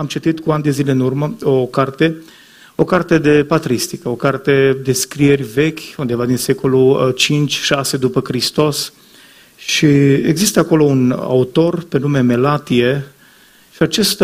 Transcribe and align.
am 0.00 0.06
citit 0.06 0.40
cu 0.40 0.50
ani 0.50 0.62
de 0.62 0.70
zile 0.70 0.90
în 0.90 1.00
urmă 1.00 1.36
o 1.42 1.66
carte, 1.66 2.16
o 2.74 2.84
carte 2.84 3.18
de 3.18 3.44
patristică, 3.44 4.08
o 4.08 4.14
carte 4.14 4.76
de 4.84 4.92
scrieri 4.92 5.42
vechi, 5.42 5.78
undeva 5.96 6.26
din 6.26 6.36
secolul 6.36 7.14
5-6 7.96 7.98
după 7.98 8.20
Hristos. 8.24 8.92
Și 9.56 9.86
există 10.12 10.58
acolo 10.58 10.84
un 10.84 11.10
autor 11.10 11.84
pe 11.88 11.98
nume 11.98 12.20
Melatie, 12.20 13.04
și 13.74 13.82
acest 13.82 14.22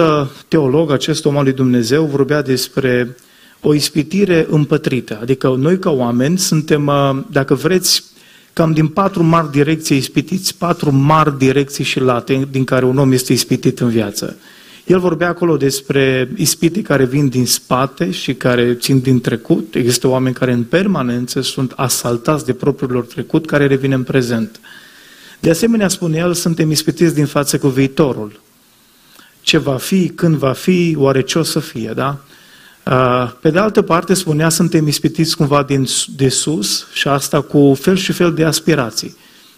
teolog, 0.48 0.90
acest 0.90 1.24
om 1.24 1.36
al 1.36 1.44
lui 1.44 1.52
Dumnezeu, 1.52 2.04
vorbea 2.04 2.43
despre 2.43 3.17
o 3.61 3.74
ispitire 3.74 4.47
împătrită. 4.51 5.19
Adică 5.22 5.49
noi 5.49 5.79
ca 5.79 5.90
oameni 5.90 6.38
suntem, 6.38 6.90
dacă 7.31 7.54
vreți, 7.54 8.04
cam 8.53 8.72
din 8.72 8.87
patru 8.87 9.22
mari 9.22 9.51
direcții 9.51 9.97
ispitiți, 9.97 10.56
patru 10.56 10.93
mari 10.93 11.38
direcții 11.38 11.85
și 11.85 12.01
late 12.01 12.49
din 12.51 12.65
care 12.65 12.85
un 12.85 12.99
om 12.99 13.13
este 13.13 13.33
ispitit 13.33 13.81
în 13.81 13.88
viață. 13.88 14.37
El 14.87 14.98
vorbea 14.98 15.28
acolo 15.28 15.56
despre 15.56 16.30
ispite 16.37 16.82
care 16.82 17.05
vin 17.05 17.28
din 17.28 17.46
spate 17.46 18.11
și 18.11 18.34
care 18.34 18.74
țin 18.74 19.01
din 19.01 19.20
trecut. 19.20 19.74
Există 19.74 20.09
oameni 20.09 20.34
care 20.34 20.52
în 20.52 20.62
permanență 20.62 21.41
sunt 21.41 21.73
asaltați 21.77 22.45
de 22.45 22.52
propriul 22.52 22.92
lor 22.92 23.05
trecut, 23.05 23.47
care 23.47 23.66
revine 23.66 23.95
în 23.95 24.02
prezent. 24.02 24.61
De 25.41 25.51
asemenea, 25.51 25.88
spune 25.88 26.16
el, 26.16 26.34
suntem 26.34 26.70
ispitiți 26.70 27.14
din 27.14 27.27
față 27.27 27.59
cu 27.59 27.69
viitorul. 27.69 28.41
Ce 29.41 29.59
va 29.59 29.77
fi, 29.77 30.09
când 30.09 30.37
va 30.37 30.52
fi, 30.52 30.95
oare 30.98 31.20
ce 31.20 31.39
o 31.39 31.42
să 31.42 31.61
fie, 31.61 31.92
da? 31.95 32.20
Pe 33.41 33.50
de 33.50 33.59
altă 33.59 33.83
parte, 33.83 34.14
spunea, 34.14 34.48
suntem 34.48 34.87
ispitiți 34.87 35.37
cumva 35.37 35.62
din, 35.62 35.87
de 36.16 36.28
sus 36.28 36.87
și 36.92 37.09
asta 37.09 37.41
cu 37.41 37.77
fel 37.80 37.97
și 37.97 38.12
fel 38.12 38.34
de 38.34 38.45
aspirații. 38.45 39.16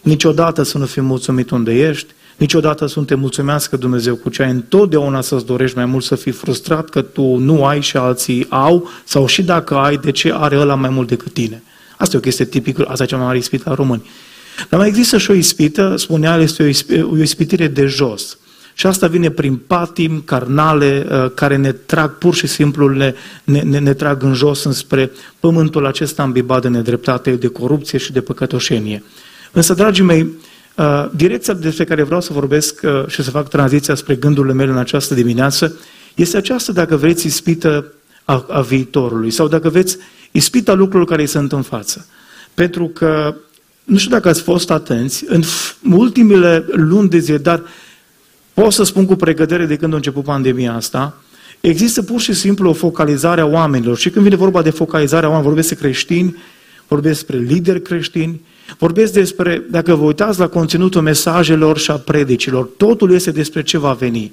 Niciodată 0.08 0.62
să 0.62 0.78
nu 0.78 0.86
fii 0.86 1.02
mulțumit 1.02 1.50
unde 1.50 1.72
ești, 1.72 2.12
niciodată 2.36 2.86
să 2.86 2.98
nu 2.98 3.04
te 3.04 3.14
mulțumească 3.14 3.76
Dumnezeu 3.76 4.14
cu 4.14 4.28
ce 4.28 4.42
ai, 4.42 4.50
întotdeauna 4.50 5.20
să-ți 5.20 5.46
dorești 5.46 5.76
mai 5.76 5.86
mult 5.86 6.04
să 6.04 6.14
fii 6.14 6.32
frustrat 6.32 6.88
că 6.88 7.02
tu 7.02 7.36
nu 7.36 7.64
ai 7.64 7.80
și 7.80 7.96
alții 7.96 8.46
au, 8.48 8.88
sau 9.04 9.26
și 9.26 9.42
dacă 9.42 9.74
ai, 9.74 9.96
de 9.96 10.10
ce 10.10 10.32
are 10.34 10.58
ăla 10.58 10.74
mai 10.74 10.90
mult 10.90 11.08
decât 11.08 11.32
tine. 11.32 11.62
Asta 11.96 12.16
e 12.16 12.18
o 12.18 12.22
chestie 12.22 12.44
tipică, 12.44 12.84
asta 12.88 13.02
e 13.02 13.06
cea 13.06 13.16
mai 13.16 13.24
mare 13.24 13.38
ispită 13.38 13.70
a 13.70 13.74
români. 13.74 14.10
Dar 14.68 14.78
mai 14.78 14.88
există 14.88 15.18
și 15.18 15.30
o 15.30 15.34
ispită, 15.34 15.96
spunea, 15.96 16.36
este 16.36 16.70
o 17.02 17.16
ispitire 17.16 17.66
de 17.66 17.86
jos. 17.86 18.38
Și 18.74 18.86
asta 18.86 19.06
vine 19.06 19.30
prin 19.30 19.56
patim 19.56 20.22
carnale 20.24 21.06
uh, 21.10 21.30
care 21.34 21.56
ne 21.56 21.72
trag 21.72 22.18
pur 22.18 22.34
și 22.34 22.46
simplu, 22.46 22.88
ne, 22.88 23.14
ne, 23.44 23.78
ne 23.78 23.94
trag 23.94 24.22
în 24.22 24.34
jos 24.34 24.64
înspre 24.64 25.10
pământul 25.40 25.86
acesta 25.86 26.22
ambibat 26.22 26.62
de 26.62 26.68
nedreptate, 26.68 27.30
de 27.30 27.46
corupție 27.46 27.98
și 27.98 28.12
de 28.12 28.20
păcătoșenie. 28.20 29.02
Însă, 29.52 29.74
dragii 29.74 30.04
mei, 30.04 30.28
uh, 30.76 31.08
direcția 31.14 31.54
despre 31.54 31.84
care 31.84 32.02
vreau 32.02 32.20
să 32.20 32.32
vorbesc 32.32 32.80
uh, 32.82 33.06
și 33.06 33.22
să 33.22 33.30
fac 33.30 33.48
tranziția 33.48 33.94
spre 33.94 34.14
gândurile 34.14 34.54
mele 34.54 34.70
în 34.70 34.78
această 34.78 35.14
dimineață 35.14 35.76
este 36.14 36.36
aceasta, 36.36 36.72
dacă 36.72 36.96
vreți, 36.96 37.26
ispită 37.26 37.92
a, 38.24 38.44
a 38.48 38.60
viitorului 38.60 39.30
sau 39.30 39.48
dacă 39.48 39.68
vreți, 39.68 39.96
ispita 40.30 40.72
lucrurilor 40.72 41.06
care 41.06 41.20
îi 41.20 41.28
sunt 41.28 41.52
în 41.52 41.62
față. 41.62 42.06
Pentru 42.54 42.86
că, 42.86 43.34
nu 43.84 43.96
știu 43.96 44.10
dacă 44.10 44.28
ați 44.28 44.42
fost 44.42 44.70
atenți, 44.70 45.24
în 45.28 45.42
ultimele 45.90 46.64
luni 46.68 47.08
de 47.08 47.18
zile, 47.18 47.38
dar 47.38 47.62
pot 48.54 48.72
să 48.72 48.82
spun 48.82 49.06
cu 49.06 49.14
pregădere 49.14 49.66
de 49.66 49.76
când 49.76 49.92
a 49.92 49.96
început 49.96 50.24
pandemia 50.24 50.74
asta, 50.74 51.22
există 51.60 52.02
pur 52.02 52.20
și 52.20 52.32
simplu 52.32 52.68
o 52.68 52.72
focalizare 52.72 53.40
a 53.40 53.46
oamenilor. 53.46 53.96
Și 53.96 54.10
când 54.10 54.24
vine 54.24 54.36
vorba 54.36 54.62
de 54.62 54.70
focalizare 54.70 55.26
a 55.26 55.28
oamenilor, 55.28 55.52
vorbesc 55.52 55.68
despre 55.68 55.88
creștini, 55.88 56.36
vorbesc 56.88 57.14
despre 57.14 57.38
lideri 57.38 57.82
creștini, 57.82 58.40
vorbesc 58.78 59.12
despre, 59.12 59.62
dacă 59.70 59.94
vă 59.94 60.04
uitați 60.04 60.38
la 60.38 60.48
conținutul 60.48 61.02
mesajelor 61.02 61.78
și 61.78 61.90
a 61.90 61.94
predicilor, 61.94 62.68
totul 62.76 63.12
este 63.12 63.30
despre 63.30 63.62
ce 63.62 63.78
va 63.78 63.92
veni. 63.92 64.32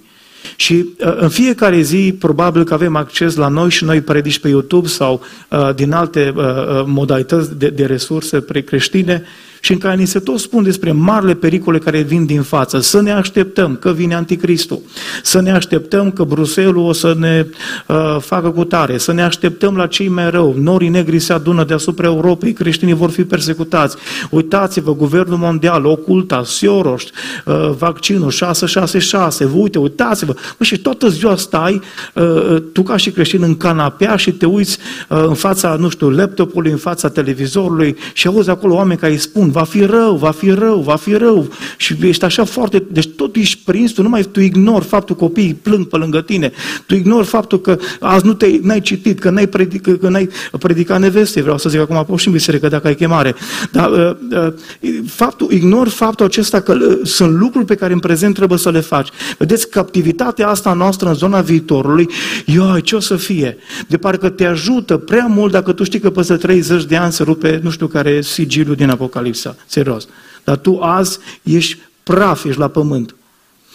Și 0.55 0.73
uh, 0.73 1.15
în 1.17 1.29
fiecare 1.29 1.81
zi, 1.81 2.15
probabil 2.19 2.63
că 2.63 2.73
avem 2.73 2.95
acces 2.95 3.35
la 3.35 3.47
noi 3.47 3.69
și 3.69 3.83
noi 3.83 4.01
predici 4.01 4.39
pe 4.39 4.47
YouTube 4.47 4.87
sau 4.87 5.21
uh, 5.49 5.75
din 5.75 5.91
alte 5.91 6.33
uh, 6.35 6.43
uh 6.43 6.83
modalități 6.85 7.57
de, 7.57 7.67
de 7.67 7.85
resurse 7.85 8.41
precreștine, 8.41 9.23
și 9.65 9.71
în 9.71 9.77
care 9.77 9.95
ni 9.95 10.05
se 10.05 10.19
tot 10.19 10.39
spun 10.39 10.63
despre 10.63 10.91
marile 10.91 11.33
pericole 11.33 11.79
care 11.79 12.01
vin 12.01 12.25
din 12.25 12.41
față. 12.41 12.79
Să 12.79 13.01
ne 13.01 13.11
așteptăm 13.11 13.75
că 13.75 13.91
vine 13.91 14.15
Anticristul, 14.15 14.81
să 15.23 15.41
ne 15.41 15.51
așteptăm 15.51 16.11
că 16.11 16.23
Bruselul 16.23 16.85
o 16.85 16.93
să 16.93 17.15
ne 17.19 17.45
uh, 17.87 18.17
facă 18.19 18.49
cu 18.49 18.63
tare, 18.63 18.97
să 18.97 19.13
ne 19.13 19.23
așteptăm 19.23 19.75
la 19.75 19.87
cei 19.87 20.07
mai 20.07 20.29
rău. 20.29 20.55
Norii 20.57 20.89
negri 20.89 21.19
se 21.19 21.33
adună 21.33 21.63
deasupra 21.63 22.07
Europei, 22.07 22.53
creștinii 22.53 22.93
vor 22.93 23.09
fi 23.09 23.23
persecutați. 23.23 23.97
Uitați-vă, 24.29 24.95
Guvernul 24.95 25.37
Mondial, 25.37 25.85
Oculta, 25.85 26.41
Soros, 26.43 27.03
uh, 27.45 27.71
vaccinul 27.77 28.29
666, 28.29 29.49
uite, 29.53 29.79
uitați-vă. 29.79 30.33
Bă, 30.57 30.63
și 30.63 30.79
toată 30.79 31.09
ziua 31.09 31.35
stai, 31.35 31.81
uh, 32.13 32.55
tu 32.73 32.83
ca 32.83 32.97
și 32.97 33.11
creștin, 33.11 33.43
în 33.43 33.57
canapea 33.57 34.15
și 34.15 34.31
te 34.31 34.45
uiți 34.45 34.77
uh, 35.09 35.23
în 35.27 35.33
fața, 35.33 35.75
nu 35.79 35.89
știu, 35.89 36.09
laptopului, 36.09 36.71
în 36.71 36.77
fața 36.77 37.09
televizorului 37.09 37.95
și 38.13 38.27
auzi 38.27 38.49
acolo 38.49 38.73
oameni 38.73 38.99
care 38.99 39.11
îi 39.11 39.17
spun, 39.17 39.53
va 39.55 39.63
fi 39.63 39.85
rău, 39.85 40.15
va 40.15 40.31
fi 40.31 40.49
rău, 40.49 40.79
va 40.79 40.95
fi 40.95 41.13
rău. 41.13 41.47
Și 41.77 41.95
ești 42.01 42.25
așa 42.25 42.43
foarte, 42.43 42.83
deci 42.91 43.07
tot 43.07 43.35
ești 43.35 43.59
prins, 43.65 43.91
tu 43.91 44.01
nu 44.01 44.09
mai, 44.09 44.21
tu 44.21 44.39
ignori 44.39 44.85
faptul 44.85 45.15
că 45.15 45.23
copiii 45.23 45.53
plâng 45.53 45.85
pe 45.87 45.97
lângă 45.97 46.21
tine, 46.21 46.51
tu 46.85 46.95
ignori 46.95 47.25
faptul 47.25 47.61
că 47.61 47.77
azi 47.99 48.25
nu 48.25 48.33
te, 48.33 48.47
n-ai 48.61 48.81
citit, 48.81 49.19
că 49.19 49.29
n-ai, 49.29 49.47
predic, 49.47 49.99
că 49.99 50.09
n-ai 50.09 50.29
predicat 50.59 50.99
neveste, 50.99 51.41
vreau 51.41 51.57
să 51.57 51.69
zic 51.69 51.79
acum 51.79 52.05
poți 52.05 52.21
și 52.21 52.27
în 52.27 52.33
biserică 52.33 52.67
dacă 52.67 52.87
ai 52.87 52.95
chemare. 52.95 53.35
Dar 53.71 53.91
uh, 53.91 54.15
uh, 54.31 54.93
faptul, 55.07 55.51
ignori 55.51 55.89
faptul 55.89 56.25
acesta 56.25 56.59
că 56.59 56.73
uh, 56.73 56.99
sunt 57.03 57.33
lucruri 57.33 57.65
pe 57.65 57.75
care 57.75 57.93
în 57.93 57.99
prezent 57.99 58.35
trebuie 58.35 58.57
să 58.59 58.69
le 58.69 58.79
faci. 58.79 59.09
Vedeți, 59.37 59.69
captivitatea 59.69 60.47
asta 60.47 60.73
noastră 60.73 61.07
în 61.07 61.13
zona 61.13 61.41
viitorului, 61.41 62.09
ioi, 62.45 62.81
ce 62.81 62.95
o 62.95 62.99
să 62.99 63.15
fie? 63.15 63.57
De 63.87 63.97
parcă 63.97 64.29
te 64.29 64.45
ajută 64.45 64.97
prea 64.97 65.25
mult 65.25 65.51
dacă 65.51 65.71
tu 65.71 65.83
știi 65.83 65.99
că 65.99 66.09
peste 66.09 66.35
30 66.35 66.85
de 66.85 66.95
ani 66.95 67.11
se 67.11 67.23
rupe, 67.23 67.59
nu 67.63 67.69
știu 67.69 67.87
care, 67.87 68.21
sigiliul 68.21 68.75
din 68.75 68.89
Apocalipsa 68.89 69.44
lipsa, 69.45 69.63
serios. 69.65 70.07
Dar 70.43 70.57
tu 70.57 70.79
azi 70.79 71.17
ești 71.43 71.77
praf, 72.03 72.45
ești 72.45 72.59
la 72.59 72.67
pământ. 72.67 73.15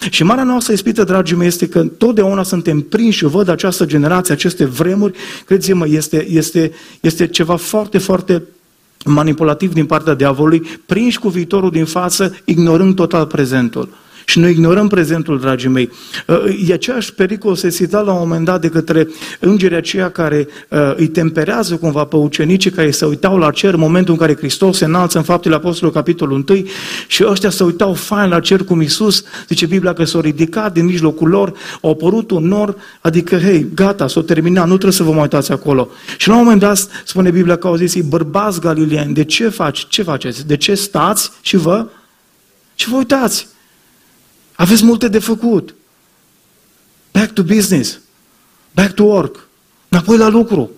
Și 0.09 0.23
marea 0.23 0.43
noastră 0.43 0.73
ispită, 0.73 1.03
dragii 1.03 1.35
mei, 1.35 1.47
este 1.47 1.67
că 1.67 1.83
totdeauna 1.83 2.43
suntem 2.43 2.81
prinși 2.81 3.17
și 3.17 3.25
văd 3.25 3.47
această 3.47 3.85
generație, 3.85 4.33
aceste 4.33 4.65
vremuri, 4.65 5.17
credeți-mă, 5.45 5.87
este, 5.87 6.27
este, 6.29 6.71
este 6.99 7.27
ceva 7.27 7.55
foarte, 7.55 7.97
foarte 7.97 8.43
manipulativ 9.05 9.73
din 9.73 9.85
partea 9.85 10.13
diavolului, 10.13 10.59
prinși 10.85 11.19
cu 11.19 11.29
viitorul 11.29 11.71
din 11.71 11.85
față, 11.85 12.35
ignorând 12.45 12.95
total 12.95 13.25
prezentul. 13.25 13.89
Și 14.25 14.39
noi 14.39 14.51
ignorăm 14.51 14.87
prezentul, 14.87 15.39
dragii 15.39 15.69
mei. 15.69 15.91
Uh, 16.27 16.69
e 16.69 16.73
aceeași 16.73 17.13
pericol 17.13 17.55
se 17.55 17.69
sita 17.69 17.99
la 17.99 18.11
un 18.11 18.19
moment 18.19 18.45
dat 18.45 18.61
de 18.61 18.69
către 18.69 19.07
îngerii 19.39 19.77
aceia 19.77 20.09
care 20.09 20.47
uh, 20.69 20.93
îi 20.95 21.07
temperează 21.07 21.75
cumva 21.75 22.03
pe 22.03 22.15
ucenicii 22.15 22.71
care 22.71 22.91
se 22.91 23.05
uitau 23.05 23.37
la 23.37 23.51
cer 23.51 23.73
în 23.73 23.79
momentul 23.79 24.13
în 24.13 24.19
care 24.19 24.35
Hristos 24.35 24.77
se 24.77 24.85
înalță 24.85 25.17
în 25.17 25.23
faptele 25.23 25.55
Apostolului 25.55 26.01
capitolul 26.01 26.43
1 26.49 26.65
și 27.07 27.25
ăștia 27.27 27.49
se 27.49 27.63
uitau 27.63 27.93
fain 27.93 28.29
la 28.29 28.39
cer 28.39 28.63
cum 28.63 28.81
Iisus, 28.81 29.23
zice 29.47 29.65
Biblia 29.65 29.93
că 29.93 30.03
s-au 30.03 30.21
ridicat 30.21 30.73
din 30.73 30.85
mijlocul 30.85 31.29
lor, 31.29 31.53
au 31.81 31.89
apărut 31.89 32.31
un 32.31 32.47
nor, 32.47 32.75
adică, 33.01 33.37
hei, 33.37 33.67
gata, 33.73 34.07
s-au 34.07 34.21
terminat, 34.21 34.63
nu 34.63 34.73
trebuie 34.73 34.91
să 34.91 35.03
vă 35.03 35.11
mai 35.11 35.21
uitați 35.21 35.51
acolo. 35.51 35.89
Și 36.17 36.27
la 36.27 36.33
un 36.33 36.43
moment 36.43 36.59
dat 36.59 36.87
spune 37.05 37.31
Biblia 37.31 37.55
că 37.55 37.67
au 37.67 37.75
zis, 37.75 37.95
bărbați 37.95 38.59
galileani, 38.59 39.13
de 39.13 39.23
ce 39.23 39.49
faci, 39.49 39.87
ce 39.87 40.03
faceți, 40.03 40.47
de 40.47 40.57
ce 40.57 40.73
stați 40.75 41.31
și 41.41 41.57
vă, 41.57 41.87
și 42.75 42.89
vă 42.89 42.95
uitați. 42.95 43.47
Aveți 44.61 44.83
multe 44.83 45.07
de 45.07 45.19
făcut. 45.19 45.75
Back 47.11 47.33
to 47.33 47.43
business. 47.43 47.99
Back 48.71 48.93
to 48.93 49.03
work. 49.03 49.47
Înapoi 49.89 50.17
la 50.17 50.27
lucru. 50.27 50.71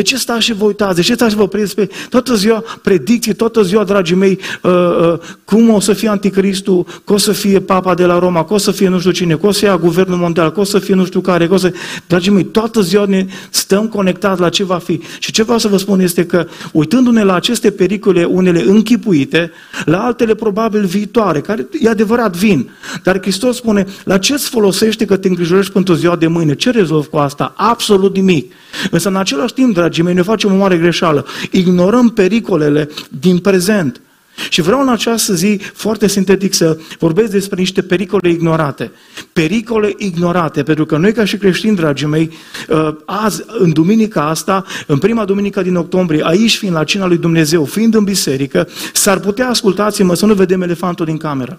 De 0.00 0.06
ce 0.06 0.16
stați 0.16 0.44
și 0.44 0.52
vă 0.52 0.64
uitați? 0.64 0.94
De 0.94 1.02
ce 1.02 1.14
stați 1.14 1.30
și 1.30 1.36
vă 1.36 1.48
prindeți 1.48 1.74
pe 1.74 1.88
toată 2.08 2.34
ziua 2.34 2.64
predicții, 2.82 3.34
toată 3.34 3.62
ziua, 3.62 3.84
dragii 3.84 4.16
mei, 4.16 4.38
uh, 4.62 4.70
uh, 4.72 5.18
cum 5.44 5.70
o 5.70 5.80
să 5.80 5.92
fie 5.92 6.08
anticristul, 6.08 6.86
că 7.04 7.12
o 7.12 7.16
să 7.16 7.32
fie 7.32 7.60
papa 7.60 7.94
de 7.94 8.04
la 8.04 8.18
Roma, 8.18 8.44
că 8.44 8.54
o 8.54 8.58
să 8.58 8.70
fie 8.70 8.88
nu 8.88 8.98
știu 8.98 9.10
cine, 9.10 9.36
că 9.36 9.46
o 9.46 9.50
să 9.50 9.64
ia 9.64 9.76
guvernul 9.76 10.18
mondial, 10.18 10.50
că 10.50 10.60
o 10.60 10.64
să 10.64 10.78
fie 10.78 10.94
nu 10.94 11.04
știu 11.04 11.20
care, 11.20 11.46
că 11.46 11.54
o 11.54 11.56
să... 11.56 11.72
Dragii 12.06 12.32
mei, 12.32 12.44
toată 12.44 12.80
ziua 12.80 13.04
ne 13.04 13.26
stăm 13.50 13.88
conectați 13.88 14.40
la 14.40 14.48
ce 14.48 14.64
va 14.64 14.78
fi. 14.78 15.00
Și 15.18 15.32
ce 15.32 15.42
vreau 15.42 15.58
să 15.58 15.68
vă 15.68 15.76
spun 15.76 16.00
este 16.00 16.26
că, 16.26 16.46
uitându-ne 16.72 17.22
la 17.22 17.34
aceste 17.34 17.70
pericole, 17.70 18.24
unele 18.24 18.62
închipuite, 18.66 19.50
la 19.84 19.98
altele 19.98 20.34
probabil 20.34 20.84
viitoare, 20.84 21.40
care 21.40 21.68
e 21.80 21.88
adevărat 21.88 22.36
vin, 22.36 22.70
dar 23.02 23.20
Hristos 23.20 23.56
spune, 23.56 23.86
la 24.04 24.18
ce 24.18 24.32
îți 24.32 24.48
folosește 24.48 25.04
că 25.04 25.16
te 25.16 25.28
îngrijorești 25.28 25.72
pentru 25.72 25.94
ziua 25.94 26.16
de 26.16 26.26
mâine? 26.26 26.54
Ce 26.54 26.70
rezolv 26.70 27.06
cu 27.06 27.16
asta? 27.16 27.52
Absolut 27.56 28.14
nimic. 28.14 28.52
Însă, 28.90 29.08
în 29.08 29.16
același 29.16 29.52
timp, 29.54 29.74
dragii 29.90 30.04
mei, 30.04 30.14
ne 30.14 30.22
facem 30.22 30.52
o 30.52 30.56
mare 30.56 30.76
greșeală. 30.76 31.26
Ignorăm 31.50 32.08
pericolele 32.08 32.88
din 33.20 33.38
prezent. 33.38 34.00
Și 34.48 34.60
vreau 34.60 34.80
în 34.80 34.88
această 34.88 35.34
zi, 35.34 35.60
foarte 35.74 36.08
sintetic, 36.08 36.54
să 36.54 36.78
vorbesc 36.98 37.30
despre 37.30 37.60
niște 37.60 37.82
pericole 37.82 38.28
ignorate. 38.28 38.90
Pericole 39.32 39.94
ignorate, 39.96 40.62
pentru 40.62 40.86
că 40.86 40.96
noi 40.96 41.12
ca 41.12 41.24
și 41.24 41.36
creștini, 41.36 41.76
dragii 41.76 42.06
mei, 42.06 42.30
uh, 42.68 42.94
azi, 43.04 43.42
în 43.58 43.72
duminica 43.72 44.28
asta, 44.28 44.64
în 44.86 44.98
prima 44.98 45.24
duminică 45.24 45.62
din 45.62 45.76
octombrie, 45.76 46.22
aici 46.24 46.56
fiind 46.56 46.74
la 46.74 46.84
cina 46.84 47.06
lui 47.06 47.18
Dumnezeu, 47.18 47.64
fiind 47.64 47.94
în 47.94 48.04
biserică, 48.04 48.68
s-ar 48.92 49.18
putea, 49.18 49.48
ascultați-mă, 49.48 50.14
să 50.14 50.26
nu 50.26 50.34
vedem 50.34 50.62
elefantul 50.62 51.06
din 51.06 51.16
cameră. 51.16 51.58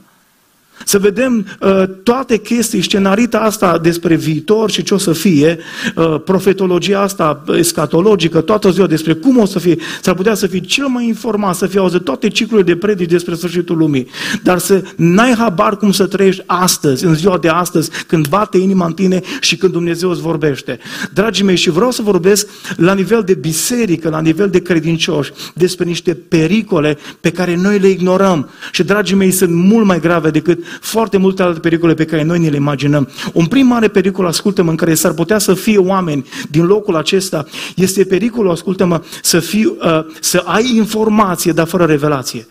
Să 0.86 1.00
vedem 1.00 1.46
uh, 1.60 1.84
toate 2.04 2.38
chestii, 2.38 2.82
scenarita 2.82 3.40
asta 3.40 3.78
despre 3.78 4.16
viitor 4.16 4.72
și 4.72 4.84
ce 4.84 4.94
o 4.94 4.98
să 4.98 5.14
fie, 5.14 5.58
uh, 5.96 6.22
profetologia 6.26 7.00
asta 7.02 7.44
escatologică, 7.58 8.42
toată 8.42 8.70
ziua 8.70 8.88
despre 8.88 9.14
cum 9.14 9.38
o 9.38 9.46
să 9.46 9.60
fie, 9.60 9.76
s-ar 10.02 10.16
putea 10.16 10.34
să 10.34 10.48
fii 10.48 10.62
cel 10.62 10.88
mai 10.88 11.08
informat, 11.08 11.56
să 11.56 11.68
fii 11.68 11.80
auzit 11.80 12.04
toate 12.04 12.28
ciclurile 12.28 12.74
de 12.74 12.80
predici 12.80 13.10
despre 13.10 13.36
sfârșitul 13.36 13.78
lumii, 13.78 14.08
dar 14.44 14.58
să 14.58 14.84
n-ai 14.96 15.34
habar 15.38 15.78
cum 15.78 15.92
să 15.92 16.06
trăiești 16.06 16.44
astăzi, 16.46 17.06
în 17.06 17.16
ziua 17.16 17.38
de 17.38 17.48
astăzi, 17.48 17.90
când 18.08 18.28
bate 18.28 18.58
inima 18.58 18.86
în 18.86 18.94
tine 18.94 19.22
și 19.42 19.56
când 19.56 19.72
Dumnezeu 19.72 20.10
îți 20.10 20.22
vorbește. 20.22 20.80
Dragii 21.14 21.44
mei, 21.44 21.56
și 21.56 21.70
vreau 21.70 21.92
să 21.92 22.02
vorbesc 22.02 22.48
la 22.76 22.94
nivel 22.94 23.24
de 23.26 23.34
biserică, 23.34 24.10
la 24.10 24.22
nivel 24.22 24.50
de 24.50 24.62
credincioși, 24.62 25.32
despre 25.54 25.86
niște 25.86 26.14
pericole 26.14 26.98
pe 27.22 27.32
care 27.32 27.56
noi 27.56 27.80
le 27.80 27.88
ignorăm. 27.88 28.50
Și, 28.72 28.84
dragii 28.84 29.16
mei, 29.16 29.32
sunt 29.32 29.54
mult 29.54 29.86
mai 29.86 30.00
grave 30.00 30.30
decât 30.30 30.64
foarte 30.80 31.18
multe 31.18 31.44
alte 31.44 31.60
pericole 31.60 31.94
pe 31.94 32.06
care 32.06 32.24
noi 32.24 32.40
ne 32.40 32.50
le 32.50 32.56
imaginăm. 32.56 33.10
Un 33.34 33.46
prim 33.46 33.68
mare 33.68 33.88
pericol, 33.88 34.26
ascultă-mă, 34.26 34.70
în 34.70 34.76
care 34.76 34.94
s-ar 34.94 35.12
putea 35.12 35.38
să 35.38 35.54
fie 35.54 35.78
oameni 35.78 36.26
din 36.50 36.66
locul 36.66 36.96
acesta, 36.96 37.46
este 37.76 38.04
pericolul, 38.04 38.52
ascultă-mă, 38.52 39.02
să, 39.22 39.40
fii, 39.40 39.66
uh, 39.66 40.06
să 40.20 40.44
ai 40.46 40.76
informație, 40.76 41.52
dar 41.52 41.68
fără 41.68 41.86
revelație. 41.86 42.48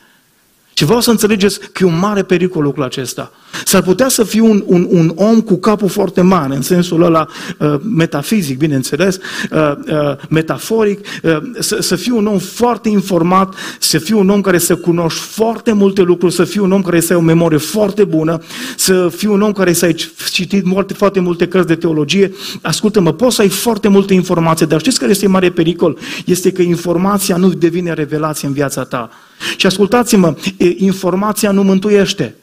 Și 0.81 0.87
vreau 0.87 1.01
să 1.01 1.11
înțelegeți 1.11 1.61
că 1.61 1.85
e 1.85 1.87
un 1.87 1.99
mare 1.99 2.23
pericol 2.23 2.63
lucrul 2.63 2.85
acesta. 2.85 3.31
S-ar 3.65 3.83
putea 3.83 4.09
să 4.09 4.25
fii 4.25 4.41
un, 4.41 4.63
un, 4.67 4.87
un 4.91 5.13
om 5.15 5.41
cu 5.41 5.57
capul 5.57 5.89
foarte 5.89 6.21
mare, 6.21 6.55
în 6.55 6.63
sensul 6.63 7.03
ăla 7.03 7.27
uh, 7.59 7.75
metafizic, 7.95 8.59
bineînțeles, 8.59 9.19
uh, 9.51 9.73
uh, 9.87 10.17
metaforic, 10.29 11.07
uh, 11.23 11.37
să, 11.59 11.77
să 11.81 11.97
fii 11.97 12.13
un 12.13 12.27
om 12.27 12.39
foarte 12.39 12.89
informat, 12.89 13.55
să 13.79 13.99
fii 13.99 14.15
un 14.15 14.29
om 14.29 14.41
care 14.41 14.59
să 14.59 14.77
cunoști 14.77 15.21
foarte 15.21 15.73
multe 15.73 16.03
lucruri, 16.03 16.35
să 16.35 16.45
fii 16.45 16.61
un 16.61 16.73
om 16.73 16.83
care 16.83 17.01
să 17.01 17.13
ai 17.13 17.19
o 17.19 17.23
memorie 17.23 17.59
foarte 17.59 18.05
bună, 18.05 18.39
să 18.77 19.09
fii 19.17 19.29
un 19.29 19.43
om 19.43 19.53
care 19.53 19.73
să 19.73 19.85
ai 19.85 19.95
citit 20.31 20.65
foarte, 20.73 20.95
foarte 20.95 21.21
multe 21.21 21.49
cărți 21.49 21.69
de 21.69 21.75
teologie. 21.75 22.33
Ascultă-mă, 22.63 23.13
poți 23.13 23.35
să 23.35 23.43
ai 23.43 23.49
foarte 23.49 23.89
multe 23.89 24.15
informații, 24.15 24.67
dar 24.67 24.81
știți 24.81 24.99
care 24.99 25.11
este 25.11 25.27
mare 25.27 25.51
pericol? 25.51 25.99
Este 26.25 26.53
că 26.53 26.63
informația 26.63 27.37
nu 27.37 27.49
devine 27.49 27.93
revelație 27.93 28.49
în 28.49 28.55
viața 28.55 28.85
ta. 28.85 29.11
Și 29.57 29.67
ascultați-mă, 29.67 30.37
informația 30.77 31.51
nu 31.51 31.63
mântuiește. 31.63 32.35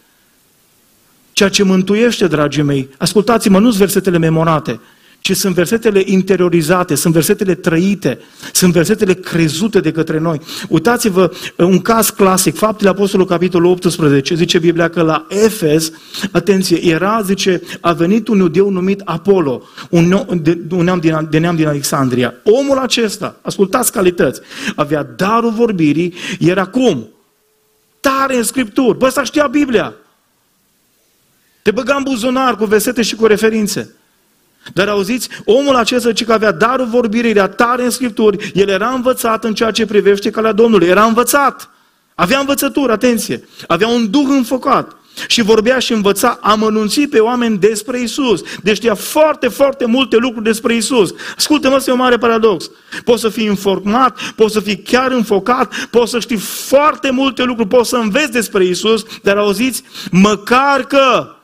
Ceea 1.32 1.50
ce 1.50 1.64
mântuiește, 1.64 2.28
dragii 2.28 2.64
mei, 2.64 2.90
ascultați-mă, 2.98 3.60
nu 3.60 3.68
sunt 3.68 3.80
versetele 3.80 4.18
memorate, 4.18 4.80
ci 5.28 5.36
sunt 5.36 5.56
versetele 5.56 6.02
interiorizate, 6.06 6.96
sunt 6.96 7.14
versetele 7.14 7.56
trăite, 7.56 8.20
sunt 8.54 8.74
versetele 8.74 9.14
crezute 9.14 9.80
de 9.80 9.92
către 9.92 10.20
noi. 10.20 10.42
Uitați-vă 10.70 11.32
un 11.58 11.82
caz 11.82 12.10
clasic, 12.10 12.56
Faptele 12.56 12.90
Apostolului, 12.90 13.32
capitolul 13.32 13.72
18, 13.72 14.36
zice 14.36 14.60
Biblia 14.60 14.90
că 14.90 15.02
la 15.02 15.26
Efes, 15.30 15.92
atenție, 16.32 16.86
era, 16.86 17.22
zice, 17.22 17.62
a 17.82 17.94
venit 17.94 18.28
un 18.28 18.38
iudeu 18.38 18.70
numit 18.70 19.02
Apollo, 19.06 19.64
un, 19.90 20.08
neam, 20.08 20.40
de, 20.42 20.58
un 20.72 20.84
neam 20.84 21.00
din, 21.00 21.28
de 21.30 21.38
neam 21.38 21.56
din 21.56 21.68
Alexandria. 21.68 22.34
Omul 22.44 22.78
acesta, 22.78 23.40
ascultați 23.42 23.92
calități, 23.92 24.42
avea 24.76 25.04
darul 25.04 25.52
vorbirii, 25.52 26.14
era 26.40 26.66
cum? 26.66 27.10
Tare 28.00 28.36
în 28.36 28.44
Scripturi. 28.44 28.98
Bă, 28.98 29.10
să 29.10 29.24
știa 29.24 29.48
Biblia. 29.48 29.94
Te 31.62 31.72
băga 31.72 31.96
în 31.96 32.04
buzunar 32.04 32.56
cu 32.56 32.66
versete 32.66 33.02
și 33.02 33.16
cu 33.16 33.26
referințe. 33.26 33.97
Dar 34.74 34.88
auziți, 34.88 35.30
omul 35.46 35.76
acesta 35.76 36.14
ce 36.14 36.26
că 36.26 36.34
avea 36.34 36.52
darul 36.52 36.86
vorbirii, 36.86 37.32
era 37.32 37.48
tare 37.48 37.84
în 37.84 37.90
Scripturi, 37.90 38.52
el 38.54 38.68
era 38.68 38.90
învățat 38.90 39.44
în 39.44 39.54
ceea 39.54 39.72
ce 39.72 39.86
privește 39.86 40.30
calea 40.30 40.52
Domnului, 40.52 40.88
era 40.88 41.04
învățat. 41.04 41.70
Avea 42.16 42.40
învățătură, 42.40 42.92
atenție, 42.92 43.48
avea 43.68 43.88
un 43.88 44.10
duh 44.10 44.26
înfocat 44.30 44.96
și 45.28 45.42
vorbea 45.42 45.80
și 45.80 45.94
învăța 45.94 46.40
amănunțit 46.42 47.10
pe 47.10 47.20
oameni 47.20 47.58
despre 47.58 48.00
Isus. 48.00 48.42
Deci 48.64 48.76
știa 48.76 48.96
foarte, 48.96 49.48
foarte 49.48 49.86
multe 49.86 50.16
lucruri 50.16 50.44
despre 50.44 50.76
Isus. 50.76 51.14
Ascultă-mă, 51.38 51.76
este 51.76 51.92
un 51.92 51.98
mare 51.98 52.18
paradox. 52.18 52.72
Poți 53.04 53.22
să 53.22 53.30
fii 53.30 53.46
informat, 53.46 54.20
poți 54.36 54.54
să 54.54 54.60
fii 54.60 54.82
chiar 54.82 55.12
înfocat, 55.12 55.88
poți 55.90 56.12
să 56.12 56.20
știi 56.20 56.38
foarte 56.38 57.10
multe 57.10 57.44
lucruri, 57.44 57.70
poți 57.70 57.90
să 57.90 57.96
înveți 57.96 58.32
despre 58.32 58.66
Isus, 58.66 59.06
dar 59.24 59.38
auziți, 59.38 59.84
măcar 60.12 60.84
că 60.84 61.37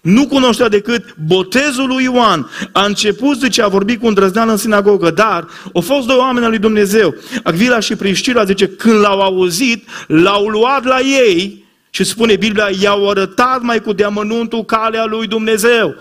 nu 0.00 0.26
cunoștea 0.26 0.68
decât 0.68 1.14
botezul 1.26 1.86
lui 1.86 2.04
Ioan. 2.04 2.50
A 2.72 2.84
început, 2.84 3.38
zice, 3.38 3.62
a 3.62 3.68
vorbit 3.68 4.00
cu 4.00 4.06
îndrăzneală 4.06 4.50
în 4.50 4.56
sinagogă, 4.56 5.10
dar 5.10 5.46
au 5.74 5.80
fost 5.80 6.06
doi 6.06 6.16
oameni 6.16 6.44
al 6.44 6.50
lui 6.50 6.60
Dumnezeu, 6.60 7.14
Agvila 7.42 7.80
și 7.80 7.96
Priscila, 7.96 8.44
zice, 8.44 8.68
când 8.68 9.00
l-au 9.00 9.20
auzit, 9.20 9.88
l-au 10.06 10.46
luat 10.46 10.84
la 10.84 11.00
ei 11.00 11.64
și 11.90 12.04
spune 12.04 12.36
Biblia, 12.36 12.68
i-au 12.80 13.10
arătat 13.10 13.62
mai 13.62 13.80
cu 13.80 13.92
deamănuntul 13.92 14.64
calea 14.64 15.04
lui 15.04 15.26
Dumnezeu. 15.26 15.94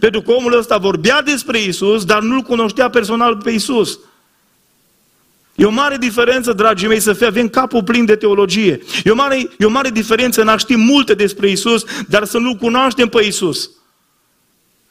Pentru 0.00 0.22
că 0.22 0.32
omul 0.32 0.58
ăsta 0.58 0.76
vorbea 0.76 1.22
despre 1.22 1.60
Isus, 1.60 2.04
dar 2.04 2.22
nu-L 2.22 2.40
cunoștea 2.40 2.90
personal 2.90 3.36
pe 3.36 3.50
Isus. 3.50 3.98
E 5.58 5.64
o 5.64 5.70
mare 5.70 5.96
diferență, 5.96 6.52
dragii 6.52 6.88
mei, 6.88 7.00
să 7.00 7.12
fie, 7.12 7.26
avem 7.26 7.48
capul 7.48 7.82
plin 7.82 8.04
de 8.04 8.16
teologie. 8.16 8.80
E 9.04 9.10
o 9.10 9.14
mare, 9.14 9.48
e 9.58 9.64
o 9.64 9.70
mare 9.70 9.90
diferență 9.90 10.40
în 10.40 10.48
a 10.48 10.56
ști 10.56 10.76
multe 10.76 11.14
despre 11.14 11.50
Isus, 11.50 11.84
dar 12.08 12.24
să 12.24 12.38
nu 12.38 12.56
cunoaștem 12.56 13.08
pe 13.08 13.24
Isus. 13.24 13.70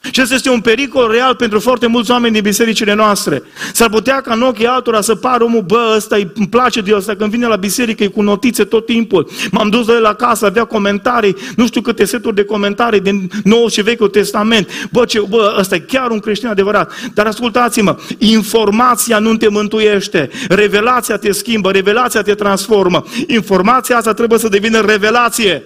Și 0.00 0.20
ăsta 0.20 0.34
este 0.34 0.50
un 0.50 0.60
pericol 0.60 1.10
real 1.10 1.34
pentru 1.34 1.60
foarte 1.60 1.86
mulți 1.86 2.10
oameni 2.10 2.32
din 2.32 2.42
bisericile 2.42 2.94
noastre. 2.94 3.42
S-ar 3.72 3.88
putea 3.88 4.20
ca 4.20 4.34
în 4.34 4.42
ochii 4.42 4.66
altora 4.66 5.00
să 5.00 5.14
pară 5.14 5.44
omul, 5.44 5.62
bă, 5.62 5.92
ăsta 5.96 6.16
îmi 6.16 6.48
place 6.48 6.80
de 6.80 6.94
ăsta, 6.94 7.16
când 7.16 7.30
vine 7.30 7.46
la 7.46 7.56
biserică 7.56 8.02
e 8.02 8.06
cu 8.06 8.22
notițe 8.22 8.64
tot 8.64 8.86
timpul. 8.86 9.30
M-am 9.50 9.68
dus 9.68 9.86
de 9.86 9.92
el 9.92 10.04
acasă, 10.04 10.46
avea 10.46 10.64
comentarii, 10.64 11.36
nu 11.56 11.66
știu 11.66 11.80
câte 11.80 12.04
seturi 12.04 12.34
de 12.34 12.44
comentarii 12.44 13.00
din 13.00 13.30
Nou 13.44 13.68
și 13.68 13.82
Vechiul 13.82 14.08
Testament. 14.08 14.68
Bă, 14.90 15.04
ce, 15.04 15.20
bă, 15.28 15.56
ăsta 15.58 15.74
e 15.74 15.78
chiar 15.78 16.10
un 16.10 16.18
creștin 16.18 16.48
adevărat. 16.48 16.92
Dar 17.14 17.26
ascultați-mă, 17.26 17.98
informația 18.18 19.18
nu 19.18 19.36
te 19.36 19.48
mântuiește. 19.48 20.30
Revelația 20.48 21.16
te 21.16 21.32
schimbă, 21.32 21.70
revelația 21.70 22.22
te 22.22 22.34
transformă. 22.34 23.04
Informația 23.26 23.96
asta 23.96 24.12
trebuie 24.12 24.38
să 24.38 24.48
devină 24.48 24.80
revelație. 24.80 25.62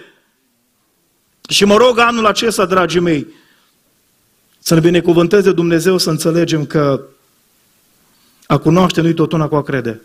Și 1.49 1.65
mă 1.65 1.77
rog 1.77 1.99
anul 1.99 2.27
acesta, 2.27 2.65
dragii 2.65 3.01
mei, 3.01 3.27
să 4.65 4.75
ne 4.75 4.81
binecuvânteze 4.81 5.53
Dumnezeu 5.53 5.99
să 5.99 6.11
înțelegem 6.11 6.67
că 6.67 7.05
a 8.47 8.59
cunoaște 8.59 9.01
nu-i 9.01 9.15
tot 9.15 9.33
una 9.33 9.49
cu 9.49 9.55
a 9.55 9.63
crede. 9.63 10.01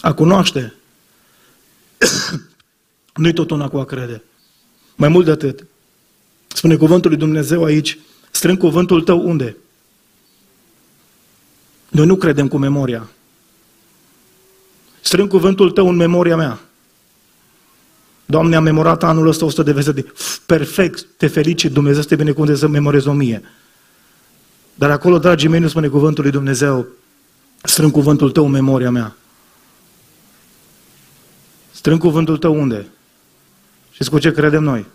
A 0.00 0.12
cunoaște 0.12 0.74
nu-i 3.22 3.32
tot 3.32 3.50
una 3.50 3.68
cu 3.68 3.78
a 3.78 3.84
crede. 3.84 4.22
Mai 4.96 5.08
mult 5.08 5.24
de 5.24 5.30
atât. 5.30 5.66
Spune 6.46 6.76
cuvântul 6.76 7.10
lui 7.10 7.18
Dumnezeu 7.18 7.64
aici, 7.64 7.98
strâng 8.30 8.58
cuvântul 8.58 9.02
tău 9.02 9.28
unde? 9.28 9.56
Noi 11.88 12.06
nu 12.06 12.16
credem 12.16 12.48
cu 12.48 12.58
memoria. 12.58 13.10
Strâng 15.00 15.28
cuvântul 15.28 15.70
tău 15.70 15.88
în 15.88 15.96
memoria 15.96 16.36
mea. 16.36 16.60
Doamne, 18.30 18.56
am 18.56 18.62
memorat 18.62 19.02
anul 19.02 19.26
ăsta 19.26 19.44
100 19.44 19.62
de 19.62 19.72
versete. 19.72 20.12
Perfect, 20.46 21.06
te 21.16 21.26
felicit, 21.26 21.72
Dumnezeu 21.72 22.02
să 22.02 22.08
te 22.08 22.16
binecuvânteze 22.16 22.58
să 22.58 22.68
memorezi 22.68 23.08
o 23.08 23.12
mie. 23.12 23.42
Dar 24.74 24.90
acolo, 24.90 25.18
dragii 25.18 25.48
mei, 25.48 25.60
nu 25.60 25.68
spune 25.68 25.88
cuvântul 25.88 26.22
lui 26.22 26.32
Dumnezeu, 26.32 26.86
strâng 27.62 27.92
cuvântul 27.92 28.30
tău 28.30 28.44
în 28.44 28.50
memoria 28.50 28.90
mea. 28.90 29.16
Strâng 31.70 32.00
cuvântul 32.00 32.36
tău 32.36 32.60
unde? 32.60 32.86
Și 33.90 34.08
cu 34.08 34.18
ce 34.18 34.32
credem 34.32 34.62
noi? 34.62 34.86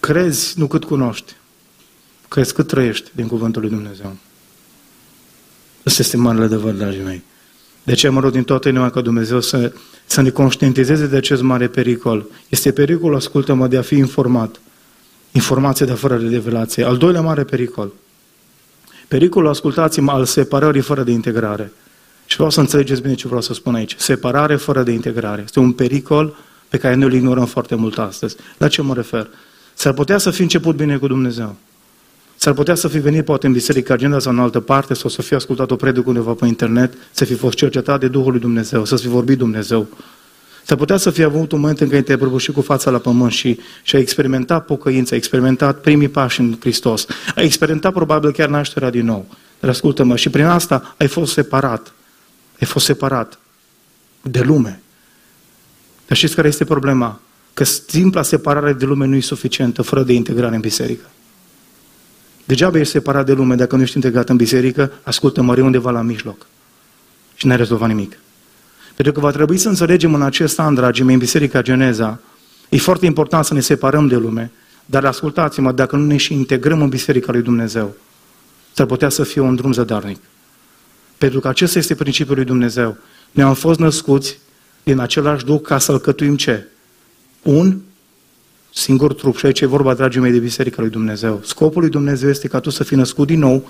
Crezi 0.00 0.58
nu 0.58 0.66
cât 0.66 0.84
cunoști, 0.84 1.36
crezi 2.28 2.54
cât 2.54 2.66
trăiești 2.66 3.10
din 3.14 3.26
cuvântul 3.26 3.60
lui 3.60 3.70
Dumnezeu. 3.70 4.16
Ăsta 5.88 6.02
este 6.02 6.16
marele 6.16 6.44
adevăr, 6.44 6.72
dragii 6.72 7.02
mei. 7.02 7.22
De 7.82 7.94
ce 7.94 8.08
mă 8.08 8.20
rog 8.20 8.30
din 8.30 8.42
toată 8.42 8.68
inima 8.68 8.90
ca 8.90 9.00
Dumnezeu 9.00 9.40
să, 9.40 9.72
să 10.06 10.20
ne 10.20 10.30
conștientizeze 10.30 11.06
de 11.06 11.16
acest 11.16 11.42
mare 11.42 11.68
pericol? 11.68 12.26
Este 12.48 12.72
pericolul, 12.72 13.16
ascultă-mă, 13.16 13.68
de 13.68 13.76
a 13.76 13.82
fi 13.82 13.94
informat. 13.94 14.60
Informație 15.32 15.86
de 15.86 15.92
fără 15.92 16.16
revelație. 16.30 16.84
Al 16.84 16.96
doilea 16.96 17.20
mare 17.20 17.44
pericol. 17.44 17.92
Pericolul, 19.08 19.48
ascultați-mă, 19.48 20.12
al 20.12 20.24
separării 20.24 20.80
fără 20.80 21.02
de 21.02 21.10
integrare. 21.10 21.72
Și 22.26 22.36
vreau 22.36 22.50
să 22.50 22.60
înțelegeți 22.60 23.02
bine 23.02 23.14
ce 23.14 23.26
vreau 23.26 23.42
să 23.42 23.54
spun 23.54 23.74
aici. 23.74 23.94
Separare 23.98 24.56
fără 24.56 24.82
de 24.82 24.90
integrare. 24.90 25.42
Este 25.44 25.58
un 25.58 25.72
pericol 25.72 26.36
pe 26.68 26.76
care 26.76 26.94
noi 26.94 27.08
îl 27.08 27.14
ignorăm 27.14 27.46
foarte 27.46 27.74
mult 27.74 27.98
astăzi. 27.98 28.36
La 28.58 28.68
ce 28.68 28.82
mă 28.82 28.94
refer? 28.94 29.28
S-ar 29.74 29.92
putea 29.92 30.18
să 30.18 30.30
fi 30.30 30.42
început 30.42 30.76
bine 30.76 30.96
cu 30.96 31.06
Dumnezeu. 31.06 31.56
S-ar 32.40 32.52
putea 32.52 32.74
să 32.74 32.88
fi 32.88 32.98
venit 32.98 33.24
poate 33.24 33.46
în 33.46 33.52
biserică 33.52 33.92
agenda 33.92 34.18
sau 34.18 34.32
în 34.32 34.38
altă 34.38 34.60
parte 34.60 34.94
sau 34.94 35.10
să 35.10 35.22
fi 35.22 35.34
ascultat 35.34 35.70
o 35.70 35.76
predică 35.76 36.04
undeva 36.06 36.32
pe 36.32 36.46
internet, 36.46 36.94
să 37.10 37.24
fi 37.24 37.34
fost 37.34 37.56
cercetat 37.56 38.00
de 38.00 38.08
Duhul 38.08 38.30
lui 38.30 38.40
Dumnezeu, 38.40 38.84
să 38.84 38.96
fi 38.96 39.08
vorbit 39.08 39.38
Dumnezeu. 39.38 39.86
S-ar 40.64 40.76
putea 40.76 40.96
să 40.96 41.10
fi 41.10 41.22
avut 41.22 41.52
un 41.52 41.60
moment 41.60 41.80
în 41.80 41.88
care 41.88 42.02
te-ai 42.02 42.18
prăbușit 42.18 42.54
cu 42.54 42.60
fața 42.60 42.90
la 42.90 42.98
pământ 42.98 43.32
și, 43.32 43.58
și 43.82 43.96
ai 43.96 44.02
experimentat 44.02 44.64
pocăința, 44.64 45.08
ai 45.12 45.18
experimentat 45.18 45.80
primii 45.80 46.08
pași 46.08 46.40
în 46.40 46.56
Hristos, 46.60 47.06
ai 47.34 47.44
experimentat 47.44 47.92
probabil 47.92 48.32
chiar 48.32 48.48
nașterea 48.48 48.90
din 48.90 49.04
nou. 49.04 49.26
Dar 49.60 49.70
ascultă-mă, 49.70 50.16
și 50.16 50.30
prin 50.30 50.44
asta 50.44 50.94
ai 50.96 51.06
fost 51.06 51.32
separat. 51.32 51.92
Ai 52.60 52.66
fost 52.66 52.84
separat 52.84 53.38
de 54.22 54.40
lume. 54.40 54.80
Dar 56.06 56.16
știți 56.16 56.34
care 56.34 56.48
este 56.48 56.64
problema? 56.64 57.20
Că 57.54 57.64
simpla 57.64 58.22
separare 58.22 58.72
de 58.72 58.84
lume 58.84 59.06
nu 59.06 59.14
e 59.14 59.20
suficientă 59.20 59.82
fără 59.82 60.02
de 60.02 60.12
integrare 60.12 60.54
în 60.54 60.60
biserică. 60.60 61.04
Degeaba 62.48 62.78
ești 62.78 62.92
separat 62.92 63.26
de 63.26 63.32
lume 63.32 63.54
dacă 63.54 63.76
nu 63.76 63.82
ești 63.82 63.96
integrat 63.96 64.28
în 64.28 64.36
biserică, 64.36 64.92
ascultă 65.02 65.42
mări 65.42 65.60
undeva 65.60 65.90
la 65.90 66.02
mijloc. 66.02 66.46
Și 67.34 67.46
n-ai 67.46 67.56
rezolvat 67.56 67.88
nimic. 67.88 68.18
Pentru 68.94 69.12
că 69.12 69.20
va 69.20 69.30
trebui 69.30 69.56
să 69.56 69.68
înțelegem 69.68 70.14
în 70.14 70.22
acest 70.22 70.58
an, 70.58 70.74
dragii 70.74 71.04
mei, 71.04 71.14
în 71.14 71.20
Biserica 71.20 71.62
Geneza, 71.62 72.20
e 72.68 72.78
foarte 72.78 73.06
important 73.06 73.44
să 73.44 73.54
ne 73.54 73.60
separăm 73.60 74.06
de 74.06 74.16
lume, 74.16 74.50
dar 74.86 75.04
ascultați-mă, 75.04 75.72
dacă 75.72 75.96
nu 75.96 76.06
ne 76.06 76.16
și 76.16 76.34
integrăm 76.34 76.82
în 76.82 76.88
Biserica 76.88 77.32
lui 77.32 77.42
Dumnezeu, 77.42 77.94
s-ar 78.72 78.86
putea 78.86 79.08
să 79.08 79.22
fie 79.22 79.40
un 79.40 79.54
drum 79.54 79.72
zădarnic. 79.72 80.20
Pentru 81.18 81.40
că 81.40 81.48
acesta 81.48 81.78
este 81.78 81.94
principiul 81.94 82.36
lui 82.36 82.44
Dumnezeu. 82.44 82.96
Ne 83.30 83.42
am 83.42 83.54
fost 83.54 83.78
născuți 83.78 84.38
din 84.82 84.98
același 84.98 85.44
Duh 85.44 85.60
ca 85.60 85.78
să 85.78 85.92
alcătuim 85.92 86.36
ce? 86.36 86.66
Un 87.42 87.78
singur 88.78 89.14
trup. 89.14 89.36
Și 89.36 89.46
aici 89.46 89.60
e 89.60 89.66
vorba, 89.66 89.94
dragii 89.94 90.20
mei, 90.20 90.32
de 90.32 90.38
Biserica 90.38 90.80
lui 90.80 90.90
Dumnezeu. 90.90 91.40
Scopul 91.44 91.80
lui 91.80 91.90
Dumnezeu 91.90 92.28
este 92.28 92.48
ca 92.48 92.60
tu 92.60 92.70
să 92.70 92.84
fii 92.84 92.96
născut 92.96 93.26
din 93.26 93.38
nou 93.38 93.68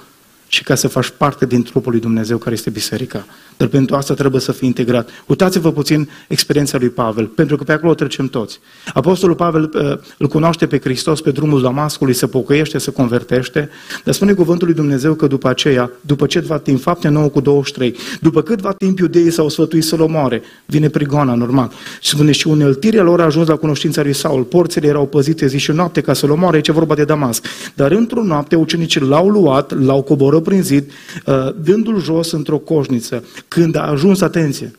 și 0.48 0.62
ca 0.62 0.74
să 0.74 0.88
faci 0.88 1.08
parte 1.16 1.46
din 1.46 1.62
trupul 1.62 1.92
lui 1.92 2.00
Dumnezeu 2.00 2.38
care 2.38 2.54
este 2.54 2.70
biserica. 2.70 3.26
Dar 3.56 3.68
pentru 3.68 3.96
asta 3.96 4.14
trebuie 4.14 4.40
să 4.40 4.52
fii 4.52 4.66
integrat. 4.66 5.10
Uitați-vă 5.26 5.72
puțin 5.72 6.08
experiența 6.28 6.78
lui 6.78 6.88
Pavel, 6.88 7.26
pentru 7.26 7.56
că 7.56 7.64
pe 7.64 7.72
acolo 7.72 7.94
trecem 7.94 8.28
toți. 8.28 8.60
Apostolul 8.94 9.34
Pavel 9.34 9.70
uh, 9.74 9.98
îl 10.18 10.28
cunoaște 10.28 10.66
pe 10.66 10.78
Hristos 10.78 11.20
pe 11.20 11.30
drumul 11.30 11.62
Damascului, 11.62 12.14
se 12.14 12.26
pocăiește, 12.26 12.78
se 12.78 12.90
convertește, 12.90 13.68
dar 14.04 14.14
spune 14.14 14.32
cuvântul 14.32 14.66
lui 14.66 14.76
Dumnezeu 14.76 15.14
că 15.14 15.26
după 15.26 15.48
aceea, 15.48 15.90
după 16.00 16.26
ce 16.26 16.40
va 16.40 16.58
timp, 16.58 16.80
fapte 16.80 17.08
9 17.08 17.28
cu 17.28 17.40
23, 17.40 17.96
după 18.20 18.42
câtva 18.42 18.72
timp 18.72 18.98
iudeii 18.98 19.30
s-au 19.30 19.48
sfătuit 19.48 19.84
să-l 19.84 20.00
omoare, 20.00 20.42
vine 20.66 20.88
prigoana, 20.88 21.34
normal. 21.34 21.70
Și 22.00 22.10
spune 22.10 22.32
și 22.32 22.48
uneltirea 22.48 23.02
lor 23.02 23.20
a 23.20 23.24
ajuns 23.24 23.48
la 23.48 23.56
cunoștința 23.56 24.02
lui 24.02 24.12
Saul, 24.12 24.42
porțile 24.42 24.86
erau 24.86 25.06
păzite 25.06 25.46
zi 25.46 25.58
și 25.58 25.70
noapte 25.70 26.00
ca 26.00 26.12
să-l 26.12 26.30
omoare, 26.30 26.60
ce 26.60 26.72
vorba 26.72 26.94
de 26.94 27.04
Damasc. 27.04 27.46
Dar 27.74 27.90
într-o 27.90 28.22
noapte 28.22 28.56
ucenicii 28.56 29.00
l-au 29.00 29.28
luat, 29.28 29.84
l-au 29.84 30.02
coborât 30.02 30.37
coboră 30.38 30.56
prin 30.56 30.62
zid, 30.62 30.92
uh, 31.26 31.54
dându-l 31.56 32.00
jos 32.00 32.32
într-o 32.32 32.58
coșniță. 32.58 33.24
Când 33.48 33.74
a 33.74 33.82
ajuns, 33.82 34.20
atenție, 34.20 34.78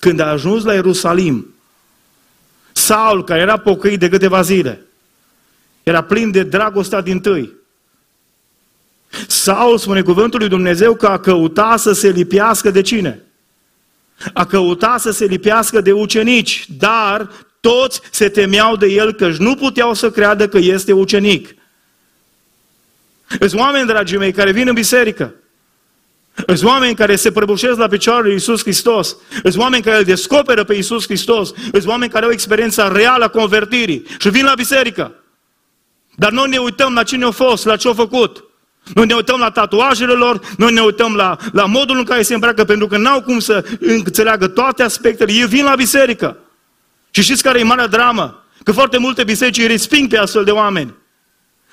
când 0.00 0.20
a 0.20 0.26
ajuns 0.26 0.64
la 0.64 0.74
Ierusalim, 0.74 1.54
Saul, 2.72 3.24
care 3.24 3.40
era 3.40 3.56
pocăit 3.56 3.98
de 3.98 4.08
câteva 4.08 4.42
zile, 4.42 4.82
era 5.82 6.02
plin 6.02 6.30
de 6.30 6.42
dragostea 6.42 7.00
din 7.00 7.20
tâi. 7.20 7.56
Saul 9.26 9.78
spune 9.78 10.02
cuvântul 10.02 10.38
lui 10.38 10.48
Dumnezeu 10.48 10.94
că 10.94 11.06
a 11.06 11.18
căutat 11.18 11.78
să 11.78 11.92
se 11.92 12.08
lipiască 12.08 12.70
de 12.70 12.80
cine? 12.80 13.22
A 14.32 14.46
căutat 14.46 15.00
să 15.00 15.10
se 15.10 15.24
lipiască 15.24 15.80
de 15.80 15.92
ucenici, 15.92 16.66
dar 16.78 17.30
toți 17.60 18.00
se 18.10 18.28
temeau 18.28 18.76
de 18.76 18.86
el 18.86 19.12
că 19.12 19.34
nu 19.38 19.54
puteau 19.54 19.94
să 19.94 20.10
creadă 20.10 20.48
că 20.48 20.58
este 20.58 20.92
ucenic. 20.92 21.57
Sunt 23.28 23.54
oameni, 23.54 23.86
dragii 23.86 24.18
mei, 24.18 24.32
care 24.32 24.52
vin 24.52 24.68
în 24.68 24.74
biserică. 24.74 25.34
Sunt 26.46 26.62
oameni 26.62 26.94
care 26.94 27.16
se 27.16 27.32
prăbușesc 27.32 27.78
la 27.78 27.88
picioarele 27.88 28.24
lui 28.24 28.32
Iisus 28.32 28.62
Hristos. 28.62 29.16
Sunt 29.42 29.56
oameni 29.56 29.82
care 29.82 29.96
îl 29.96 30.04
descoperă 30.04 30.64
pe 30.64 30.74
Iisus 30.74 31.04
Hristos. 31.04 31.52
Sunt 31.72 31.86
oameni 31.86 32.10
care 32.10 32.24
au 32.24 32.30
experiența 32.30 32.92
reală 32.92 33.24
a 33.24 33.28
convertirii 33.28 34.06
și 34.18 34.28
vin 34.28 34.44
la 34.44 34.52
biserică. 34.56 35.14
Dar 36.14 36.30
noi 36.30 36.48
ne 36.48 36.58
uităm 36.58 36.94
la 36.94 37.02
cine 37.02 37.24
au 37.24 37.30
fost, 37.30 37.64
la 37.64 37.76
ce 37.76 37.88
au 37.88 37.94
făcut. 37.94 38.44
Noi 38.94 39.06
ne 39.06 39.14
uităm 39.14 39.38
la 39.38 39.50
tatuajele 39.50 40.12
lor, 40.12 40.40
noi 40.56 40.72
ne 40.72 40.80
uităm 40.80 41.14
la, 41.14 41.36
la 41.52 41.64
modul 41.64 41.98
în 41.98 42.04
care 42.04 42.22
se 42.22 42.34
îmbracă, 42.34 42.64
pentru 42.64 42.86
că 42.86 42.96
n-au 42.96 43.22
cum 43.22 43.38
să 43.38 43.64
înțeleagă 43.80 44.48
toate 44.48 44.82
aspectele. 44.82 45.32
Ei 45.32 45.46
vin 45.46 45.64
la 45.64 45.74
biserică. 45.74 46.36
Și 47.10 47.22
știți 47.22 47.42
care 47.42 47.58
e 47.58 47.62
marea 47.62 47.86
dramă? 47.86 48.44
Că 48.62 48.72
foarte 48.72 48.98
multe 48.98 49.24
biserici 49.24 49.58
îi 49.58 49.66
resping 49.66 50.08
pe 50.08 50.18
astfel 50.18 50.44
de 50.44 50.50
oameni. 50.50 50.94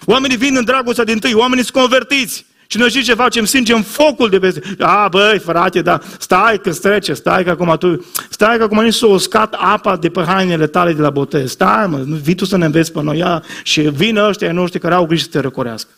Oamenii 0.06 0.38
vin 0.38 0.56
în 0.56 0.66
dragostea 0.66 1.04
din 1.04 1.20
tâi, 1.20 1.34
oamenii 1.34 1.64
sunt 1.64 1.76
convertiți. 1.76 2.46
Și 2.68 2.78
noi 2.78 2.90
știți 2.90 3.06
ce 3.06 3.14
facem? 3.14 3.46
Singem 3.46 3.82
focul 3.82 4.30
de 4.30 4.40
peste. 4.40 4.62
A, 4.80 5.08
băi, 5.08 5.40
frate, 5.40 5.82
da, 5.82 6.00
stai 6.20 6.60
că 6.60 6.74
trece, 6.74 7.14
stai 7.14 7.44
că 7.44 7.50
acum 7.50 7.76
tu, 7.80 8.06
stai 8.30 8.58
că 8.58 8.64
acum 8.64 8.84
nici 8.84 8.94
s-a 8.94 9.08
uscat 9.08 9.54
apa 9.54 9.98
de 9.98 10.10
pe 10.10 10.22
hainele 10.22 10.68
tale 10.68 10.94
de 10.94 11.02
la 11.02 11.10
botez. 11.10 11.52
Stai, 11.52 11.88
mă, 11.88 11.98
nu 11.98 12.16
vii 12.16 12.36
tu 12.36 12.46
să 12.46 12.58
ne 12.58 12.66
înveți 12.66 12.92
pe 12.92 13.02
noi, 13.02 13.18
ia, 13.18 13.44
și 13.64 13.82
vin 13.82 14.18
ăștia 14.18 14.52
noștri 14.52 14.80
care 14.80 14.94
au 14.94 15.06
grijă 15.06 15.24
să 15.24 15.30
te 15.30 15.40
răcorească. 15.40 15.90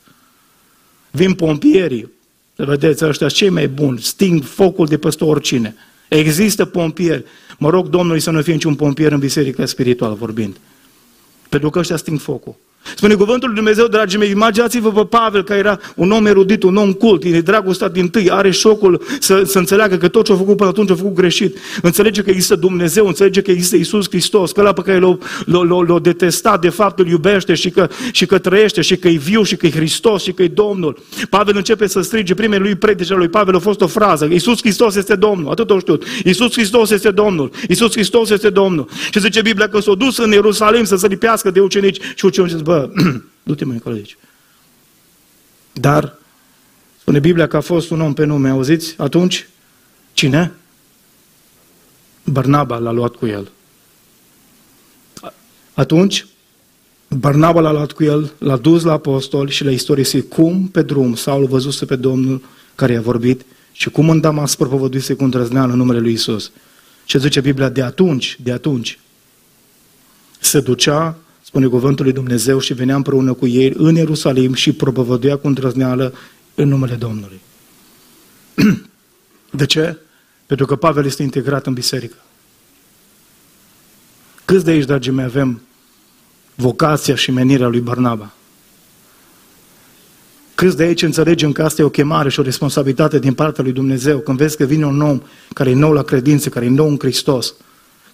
Vin 1.11 1.33
pompierii, 1.33 2.11
să 2.55 2.65
vedeți, 2.65 3.05
ăștia 3.05 3.29
cei 3.29 3.49
mai 3.49 3.67
buni, 3.67 3.99
sting 4.01 4.43
focul 4.43 4.85
de 4.85 4.97
peste 4.97 5.23
oricine. 5.23 5.75
Există 6.07 6.65
pompieri. 6.65 7.23
Mă 7.57 7.69
rog 7.69 7.87
Domnului 7.87 8.21
să 8.21 8.31
nu 8.31 8.41
fie 8.41 8.53
niciun 8.53 8.75
pompier 8.75 9.11
în 9.11 9.19
biserică 9.19 9.65
spiritual 9.65 10.13
vorbind. 10.13 10.57
Pentru 11.49 11.69
că 11.69 11.79
ăștia 11.79 11.95
sting 11.95 12.19
focul. 12.19 12.55
Spune 12.95 13.13
cuvântul 13.13 13.47
lui 13.47 13.57
Dumnezeu, 13.57 13.87
dragii 13.87 14.19
mei, 14.19 14.29
imaginați-vă 14.29 14.91
pe 14.91 15.05
Pavel, 15.09 15.43
care 15.43 15.59
era 15.59 15.79
un 15.95 16.11
om 16.11 16.25
erudit, 16.25 16.63
un 16.63 16.75
om 16.75 16.93
cult, 16.93 17.23
e 17.23 17.41
dragostea 17.41 17.89
din 17.89 18.07
tâi, 18.07 18.31
are 18.31 18.51
șocul 18.51 19.01
să, 19.19 19.43
să 19.45 19.57
înțeleagă 19.57 19.95
că 19.97 20.07
tot 20.07 20.25
ce 20.25 20.31
a 20.31 20.35
făcut 20.35 20.57
până 20.57 20.69
atunci 20.69 20.91
a 20.91 20.95
făcut 20.95 21.13
greșit. 21.13 21.57
Înțelege 21.81 22.21
că 22.21 22.29
există 22.29 22.55
Dumnezeu, 22.55 23.07
înțelege 23.07 23.41
că 23.41 23.51
există 23.51 23.75
Isus 23.75 24.09
Hristos, 24.09 24.51
că 24.51 24.59
ăla 24.59 24.73
pe 24.73 24.81
care 24.81 24.99
l-a, 24.99 25.17
l-a, 25.45 25.83
l-a 25.87 25.99
detestat, 25.99 26.61
de 26.61 26.69
fapt 26.69 26.99
îl 26.99 27.07
iubește 27.07 27.53
și 27.53 27.69
că, 27.69 27.89
și 28.11 28.25
că 28.25 28.37
trăiește 28.37 28.81
și 28.81 28.95
că 28.95 29.07
e 29.07 29.17
viu 29.17 29.43
și 29.43 29.55
că 29.55 29.65
e 29.65 29.71
Hristos 29.71 30.23
și 30.23 30.31
că 30.31 30.43
e 30.43 30.47
Domnul. 30.47 30.97
Pavel 31.29 31.55
începe 31.55 31.87
să 31.87 32.01
strige, 32.01 32.33
primele 32.33 32.61
lui 32.61 32.75
predice 32.75 33.13
lui 33.13 33.27
Pavel 33.27 33.55
a 33.55 33.59
fost 33.59 33.81
o 33.81 33.87
frază, 33.87 34.27
Isus 34.31 34.59
Hristos 34.61 34.95
este 34.95 35.15
Domnul, 35.15 35.51
atât 35.51 35.69
o 35.69 35.79
știut. 35.79 36.03
Isus 36.23 36.51
Hristos 36.51 36.89
este 36.89 37.11
Domnul, 37.11 37.51
Isus 37.69 37.91
Hristos 37.91 38.29
este 38.29 38.49
Domnul. 38.49 38.87
Și 39.11 39.19
zice 39.19 39.41
Biblia 39.41 39.67
că 39.67 39.79
s-a 39.79 39.93
dus 39.93 40.17
în 40.17 40.31
Ierusalim 40.31 40.83
să 40.83 40.95
se 40.95 41.07
lipească 41.07 41.51
de 41.51 41.59
ucenici 41.59 41.99
și 42.15 42.25
ucenicii 42.25 42.57
bă, 42.63 42.76
du-te 43.43 43.65
mai 43.65 43.75
încolo 43.75 43.95
aici. 43.95 44.17
Dar, 45.73 46.17
spune 46.99 47.19
Biblia 47.19 47.47
că 47.47 47.57
a 47.57 47.61
fost 47.61 47.89
un 47.89 48.01
om 48.01 48.13
pe 48.13 48.25
nume, 48.25 48.49
auziți? 48.49 48.95
Atunci, 48.97 49.47
cine? 50.13 50.51
Barnaba 52.23 52.77
l-a 52.77 52.91
luat 52.91 53.15
cu 53.15 53.25
el. 53.25 53.51
Atunci, 55.73 56.25
Barnaba 57.07 57.59
l-a 57.59 57.71
luat 57.71 57.91
cu 57.91 58.03
el, 58.03 58.31
l-a 58.37 58.57
dus 58.57 58.83
la 58.83 58.91
apostol 58.91 59.49
și 59.49 59.63
l-a 59.63 59.71
istorisit 59.71 60.29
cum 60.29 60.67
pe 60.67 60.81
drum 60.81 61.15
Saul 61.15 61.45
văzuse 61.45 61.85
pe 61.85 61.95
Domnul 61.95 62.41
care 62.75 62.93
i-a 62.93 63.01
vorbit 63.01 63.45
și 63.71 63.89
cum 63.89 64.09
în 64.09 64.19
Damas 64.19 64.55
propovăduise 64.55 65.13
cu 65.13 65.23
îndrăzneală 65.23 65.71
în 65.71 65.77
numele 65.77 65.99
lui 65.99 66.11
Isus. 66.11 66.51
Ce 67.05 67.17
zice 67.17 67.41
Biblia? 67.41 67.69
De 67.69 67.81
atunci, 67.81 68.37
de 68.43 68.51
atunci, 68.51 68.99
se 70.39 70.59
ducea 70.59 71.17
spune 71.47 71.67
cuvântul 71.67 72.05
lui 72.05 72.13
Dumnezeu, 72.13 72.59
și 72.59 72.73
venea 72.73 72.95
împreună 72.95 73.33
cu 73.33 73.47
ei 73.47 73.73
în 73.77 73.95
Ierusalim 73.95 74.53
și 74.53 74.71
propovăduia 74.71 75.37
cu 75.37 75.47
îndrăzneală 75.47 76.13
în 76.55 76.67
numele 76.67 76.95
Domnului. 76.95 77.39
De 79.59 79.65
ce? 79.65 79.97
Pentru 80.45 80.65
că 80.65 80.75
Pavel 80.75 81.05
este 81.05 81.23
integrat 81.23 81.65
în 81.65 81.73
biserică. 81.73 82.15
Câți 84.45 84.65
de 84.65 84.71
aici, 84.71 84.85
dragii 84.85 85.11
mei, 85.11 85.25
avem 85.25 85.61
vocația 86.55 87.15
și 87.15 87.31
menirea 87.31 87.67
lui 87.67 87.79
Barnaba? 87.79 88.33
Câți 90.55 90.77
de 90.77 90.83
aici 90.83 91.01
înțelegem 91.01 91.51
că 91.51 91.63
asta 91.63 91.81
e 91.81 91.85
o 91.85 91.89
chemare 91.89 92.29
și 92.29 92.39
o 92.39 92.43
responsabilitate 92.43 93.19
din 93.19 93.33
partea 93.33 93.63
lui 93.63 93.73
Dumnezeu? 93.73 94.19
Când 94.19 94.37
vezi 94.37 94.57
că 94.57 94.63
vine 94.65 94.85
un 94.85 95.01
om 95.01 95.21
care 95.53 95.69
e 95.69 95.73
nou 95.73 95.91
la 95.91 96.03
credință, 96.03 96.49
care 96.49 96.65
e 96.65 96.69
nou 96.69 96.89
în 96.89 96.97
Hristos, 96.99 97.53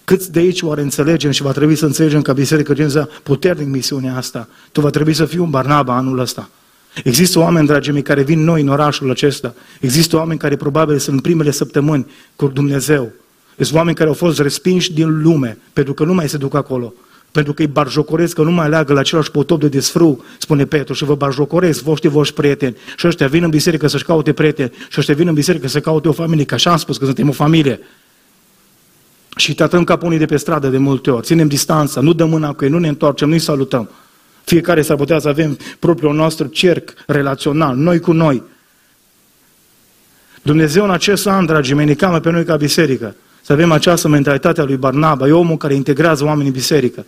Câți 0.04 0.32
de 0.32 0.38
aici 0.38 0.62
oare 0.62 0.80
înțelegem 0.80 1.30
și 1.30 1.42
va 1.42 1.52
trebui 1.52 1.74
să 1.74 1.86
înțelegem 1.86 2.22
ca 2.22 2.32
Biserică 2.32 2.74
Geneza 2.74 3.08
puternic 3.22 3.66
misiunea 3.66 4.16
asta? 4.16 4.48
Tu 4.72 4.80
va 4.80 4.90
trebui 4.90 5.14
să 5.14 5.24
fii 5.24 5.38
un 5.38 5.50
Barnaba 5.50 5.96
anul 5.96 6.18
ăsta. 6.18 6.50
Există 7.04 7.38
oameni, 7.38 7.66
dragii 7.66 7.92
mei, 7.92 8.02
care 8.02 8.22
vin 8.22 8.44
noi 8.44 8.60
în 8.60 8.68
orașul 8.68 9.10
acesta. 9.10 9.54
Există 9.80 10.16
oameni 10.16 10.38
care 10.38 10.56
probabil 10.56 10.98
sunt 10.98 11.16
în 11.16 11.22
primele 11.22 11.50
săptămâni 11.50 12.06
cu 12.36 12.46
Dumnezeu. 12.46 13.12
Sunt 13.58 13.76
oameni 13.76 13.96
care 13.96 14.08
au 14.08 14.14
fost 14.14 14.38
respinși 14.38 14.92
din 14.92 15.22
lume, 15.22 15.58
pentru 15.72 15.94
că 15.94 16.04
nu 16.04 16.14
mai 16.14 16.28
se 16.28 16.36
duc 16.36 16.54
acolo. 16.54 16.94
Pentru 17.32 17.52
că 17.52 17.62
îi 17.62 17.68
barjocoresc, 17.68 18.34
că 18.34 18.42
nu 18.42 18.50
mai 18.50 18.64
aleagă 18.64 18.92
la 18.92 19.00
același 19.00 19.30
potop 19.30 19.60
de 19.60 19.68
desfru, 19.68 20.24
spune 20.38 20.64
Petru, 20.64 20.94
și 20.94 21.04
vă 21.04 21.14
barjocoresc 21.14 21.82
voștri 21.82 22.08
voștri 22.08 22.36
prieteni. 22.36 22.76
Și 22.96 23.06
ăștia 23.06 23.26
vin 23.26 23.42
în 23.42 23.50
biserică 23.50 23.86
să-și 23.86 24.04
caute 24.04 24.32
prieteni, 24.32 24.72
și 24.88 24.98
ăștia 24.98 25.14
vin 25.14 25.28
în 25.28 25.34
biserică 25.34 25.68
să 25.68 25.80
caute 25.80 26.08
o 26.08 26.12
familie, 26.12 26.44
că 26.44 26.54
așa 26.54 26.70
am 26.70 26.76
spus 26.76 26.96
că 26.96 27.04
suntem 27.04 27.28
o 27.28 27.32
familie. 27.32 27.80
Și 29.36 29.54
tratăm 29.54 29.84
ca 29.84 29.98
unii 30.02 30.18
de 30.18 30.26
pe 30.26 30.36
stradă 30.36 30.68
de 30.68 30.78
multe 30.78 31.10
ori. 31.10 31.26
Ținem 31.26 31.48
distanța, 31.48 32.00
nu 32.00 32.12
dăm 32.12 32.28
mâna 32.28 32.52
cu 32.52 32.64
ei, 32.64 32.70
nu 32.70 32.78
ne 32.78 32.88
întoarcem, 32.88 33.28
nu-i 33.28 33.38
salutăm. 33.38 33.90
Fiecare 34.44 34.82
s-ar 34.82 34.96
putea 34.96 35.18
să 35.18 35.28
avem 35.28 35.58
propriul 35.78 36.14
nostru 36.14 36.46
cerc 36.46 36.92
relațional, 37.06 37.76
noi 37.76 38.00
cu 38.00 38.12
noi. 38.12 38.42
Dumnezeu 40.42 40.84
în 40.84 40.90
acest 40.90 41.26
an, 41.26 41.46
dragii 41.46 41.74
mei, 41.74 41.86
ne 41.86 41.94
camă 41.94 42.20
pe 42.20 42.30
noi 42.30 42.44
ca 42.44 42.56
biserică. 42.56 43.14
Să 43.42 43.52
avem 43.52 43.72
această 43.72 44.08
mentalitate 44.08 44.60
a 44.60 44.64
lui 44.64 44.76
Barnaba, 44.76 45.26
e 45.26 45.32
omul 45.32 45.56
care 45.56 45.74
integrează 45.74 46.24
oamenii 46.24 46.46
în 46.46 46.52
biserică. 46.52 47.04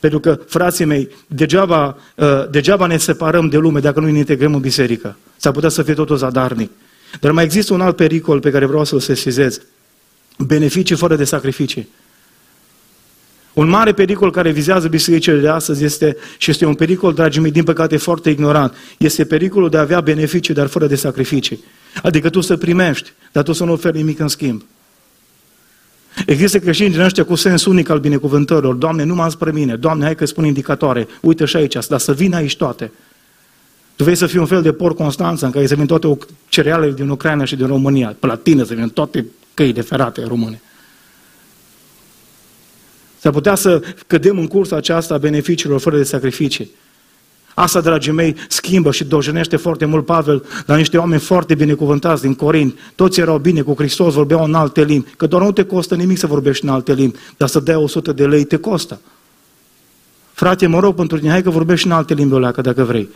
Pentru 0.00 0.20
că, 0.20 0.38
frații 0.46 0.84
mei, 0.84 1.08
degeaba, 1.26 1.96
uh, 2.14 2.50
degeaba 2.50 2.86
ne 2.86 2.96
separăm 2.96 3.48
de 3.48 3.56
lume 3.56 3.80
dacă 3.80 4.00
nu 4.00 4.06
ne 4.06 4.18
integrăm 4.18 4.54
în 4.54 4.60
biserică. 4.60 5.16
S-ar 5.36 5.52
putea 5.52 5.68
să 5.68 5.82
fie 5.82 5.94
totul 5.94 6.16
zadarnic. 6.16 6.70
Dar 7.20 7.30
mai 7.30 7.44
există 7.44 7.74
un 7.74 7.80
alt 7.80 7.96
pericol 7.96 8.40
pe 8.40 8.50
care 8.50 8.66
vreau 8.66 8.84
să-l 8.84 9.00
sesizez. 9.00 9.60
Beneficii 10.36 10.96
fără 10.96 11.16
de 11.16 11.24
sacrificii. 11.24 11.88
Un 13.52 13.68
mare 13.68 13.92
pericol 13.92 14.30
care 14.30 14.50
vizează 14.50 14.88
bisericile 14.88 15.40
de 15.40 15.48
astăzi 15.48 15.84
este, 15.84 16.16
și 16.38 16.50
este 16.50 16.64
un 16.64 16.74
pericol, 16.74 17.14
dragii 17.14 17.40
mei, 17.40 17.50
din 17.50 17.64
păcate 17.64 17.96
foarte 17.96 18.30
ignorant, 18.30 18.74
este 18.98 19.24
pericolul 19.24 19.70
de 19.70 19.76
a 19.76 19.80
avea 19.80 20.00
beneficii, 20.00 20.54
dar 20.54 20.66
fără 20.66 20.86
de 20.86 20.94
sacrificii. 20.94 21.64
Adică 22.02 22.30
tu 22.30 22.40
să 22.40 22.56
primești, 22.56 23.12
dar 23.32 23.42
tu 23.42 23.52
să 23.52 23.64
nu 23.64 23.72
oferi 23.72 23.96
nimic 23.96 24.18
în 24.18 24.28
schimb. 24.28 24.62
Există 26.26 26.58
creștini 26.58 26.90
din 26.90 27.00
ăștia 27.00 27.24
cu 27.24 27.34
sens 27.34 27.64
unic 27.64 27.88
al 27.88 27.98
binecuvântărilor. 27.98 28.74
Doamne, 28.74 29.04
nu 29.04 29.14
mă 29.14 29.28
spre 29.28 29.50
mine. 29.50 29.76
Doamne, 29.76 30.04
hai 30.04 30.14
că 30.14 30.26
spun 30.26 30.44
indicatoare. 30.44 31.08
Uite 31.20 31.44
și 31.44 31.56
aici, 31.56 31.76
dar 31.88 31.98
să 31.98 32.12
vină 32.12 32.36
aici 32.36 32.56
toate. 32.56 32.92
Tu 33.96 34.04
vei 34.04 34.14
să 34.14 34.26
fii 34.26 34.38
un 34.38 34.46
fel 34.46 34.62
de 34.62 34.72
por 34.72 34.94
Constanța 34.94 35.46
în 35.46 35.52
care 35.52 35.66
să 35.66 35.74
vin 35.74 35.86
toate 35.86 36.18
cerealele 36.48 36.92
din 36.92 37.08
Ucraina 37.08 37.44
și 37.44 37.56
din 37.56 37.66
România. 37.66 38.16
Pe 38.18 38.26
la 38.26 38.36
tine 38.36 38.64
să 38.64 38.74
vină 38.74 38.88
toate 38.88 39.26
căile 39.56 39.80
ferate 39.80 40.24
române. 40.24 40.60
S-ar 43.18 43.32
putea 43.32 43.54
să 43.54 43.82
cădem 44.06 44.38
în 44.38 44.46
cursa 44.46 44.76
aceasta 44.76 45.14
a 45.14 45.18
beneficiilor 45.18 45.80
fără 45.80 45.96
de 45.96 46.02
sacrificii. 46.02 46.70
Asta, 47.54 47.80
dragii 47.80 48.12
mei, 48.12 48.36
schimbă 48.48 48.92
și 48.92 49.04
dojenește 49.04 49.56
foarte 49.56 49.84
mult 49.84 50.04
Pavel 50.04 50.44
la 50.66 50.76
niște 50.76 50.98
oameni 50.98 51.20
foarte 51.20 51.54
binecuvântați 51.54 52.22
din 52.22 52.34
Corint. 52.34 52.78
Toți 52.94 53.20
erau 53.20 53.38
bine 53.38 53.60
cu 53.60 53.74
Hristos, 53.76 54.14
vorbeau 54.14 54.44
în 54.44 54.54
alte 54.54 54.84
limbi. 54.84 55.10
Că 55.16 55.26
doar 55.26 55.42
nu 55.42 55.52
te 55.52 55.64
costă 55.64 55.94
nimic 55.94 56.18
să 56.18 56.26
vorbești 56.26 56.64
în 56.64 56.70
alte 56.70 56.92
limbi, 56.92 57.18
dar 57.36 57.48
să 57.48 57.60
dai 57.60 57.74
100 57.74 58.12
de 58.12 58.26
lei 58.26 58.44
te 58.44 58.56
costă. 58.56 59.00
Frate, 60.32 60.66
mă 60.66 60.80
rog 60.80 60.94
pentru 60.94 61.18
tine, 61.18 61.30
hai 61.30 61.42
că 61.42 61.50
vorbești 61.50 61.86
în 61.86 61.92
alte 61.92 62.14
limbi 62.14 62.34
o 62.34 62.38
leacă, 62.38 62.60
dacă 62.60 62.84
vrei. 62.84 63.08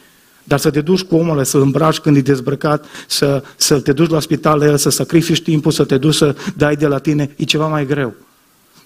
Dar 0.50 0.58
să 0.58 0.70
te 0.70 0.80
duci 0.80 1.02
cu 1.02 1.16
omul 1.16 1.32
ăla, 1.32 1.42
să 1.42 1.58
îmbraci 1.58 1.98
când 1.98 2.16
e 2.16 2.20
dezbrăcat, 2.20 2.84
să, 3.06 3.42
să 3.56 3.80
te 3.80 3.92
duci 3.92 4.10
la 4.10 4.20
spital, 4.20 4.76
să 4.76 4.90
sacrifici 4.90 5.42
timpul, 5.42 5.72
să 5.72 5.84
te 5.84 5.96
duci 5.96 6.14
să 6.14 6.36
dai 6.56 6.76
de 6.76 6.86
la 6.86 6.98
tine, 6.98 7.30
e 7.36 7.44
ceva 7.44 7.66
mai 7.66 7.86
greu. 7.86 8.14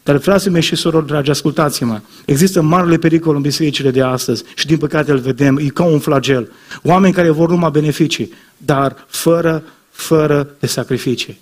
Dar, 0.02 0.18
frații 0.18 0.50
mei 0.50 0.62
și 0.62 0.76
surori 0.76 1.06
dragi, 1.06 1.30
ascultați-mă, 1.30 2.00
există 2.25 2.62
marele 2.62 2.97
pericol 2.97 3.37
în 3.37 3.42
bisericile 3.42 3.90
de 3.90 4.02
astăzi 4.02 4.44
și 4.54 4.66
din 4.66 4.76
păcate 4.76 5.11
îl 5.11 5.18
vedem, 5.18 5.56
e 5.56 5.66
ca 5.66 5.85
un 5.85 5.99
flagel. 5.99 6.52
Oameni 6.83 7.14
care 7.14 7.30
vor 7.30 7.49
numai 7.49 7.71
beneficii, 7.71 8.33
dar 8.56 9.04
fără, 9.06 9.62
fără 9.90 10.49
de 10.59 10.66
sacrificii. 10.66 11.38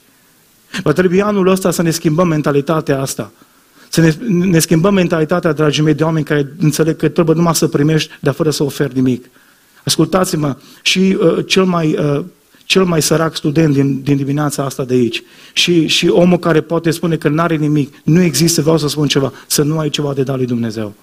Va 0.83 0.93
trebui 0.93 1.23
anul 1.23 1.47
ăsta 1.47 1.71
să 1.71 1.83
ne 1.83 1.91
schimbăm 1.91 2.29
mentalitatea 2.29 3.01
asta. 3.01 3.33
Să 3.89 4.01
ne, 4.01 4.15
ne 4.27 4.59
schimbăm 4.59 4.95
mentalitatea, 4.95 5.53
dragii 5.53 5.83
mei, 5.83 5.95
de 5.95 6.05
oameni 6.05 6.25
care 6.25 6.53
înțeleg 6.59 6.97
că 6.97 7.09
trebuie 7.09 7.37
numai 7.37 7.55
să 7.55 7.69
primești, 7.69 8.11
dar 8.21 8.35
fără 8.35 8.51
să 8.51 8.63
oferi 8.63 8.95
nimic. 8.95 9.27
Ascultați-mă, 9.85 10.57
și 10.83 11.17
uh, 11.21 11.47
cel 11.47 11.65
mai 11.65 11.97
uh, 11.99 12.25
cel 12.65 12.85
mai 12.85 13.03
sărac 13.03 13.37
student 13.37 13.75
din, 13.75 14.03
din 14.03 14.17
dimineața 14.17 14.65
asta 14.65 14.85
de 14.85 14.95
aici. 14.95 15.23
Și, 15.53 15.87
și 15.87 16.09
omul 16.09 16.39
care 16.39 16.61
poate 16.61 16.91
spune 16.91 17.17
că 17.17 17.29
nu 17.29 17.43
are 17.43 17.57
nimic, 17.57 17.95
nu 18.05 18.23
există, 18.23 18.61
vreau 18.61 18.79
să 18.79 18.89
spun 18.89 19.09
ceva, 19.09 19.33
să 19.47 19.63
nu 19.63 19.79
ai 19.79 19.89
ceva 19.89 20.13
de 20.13 20.23
dat 20.23 20.37
lui 20.37 20.47
Dumnezeu. 20.47 20.95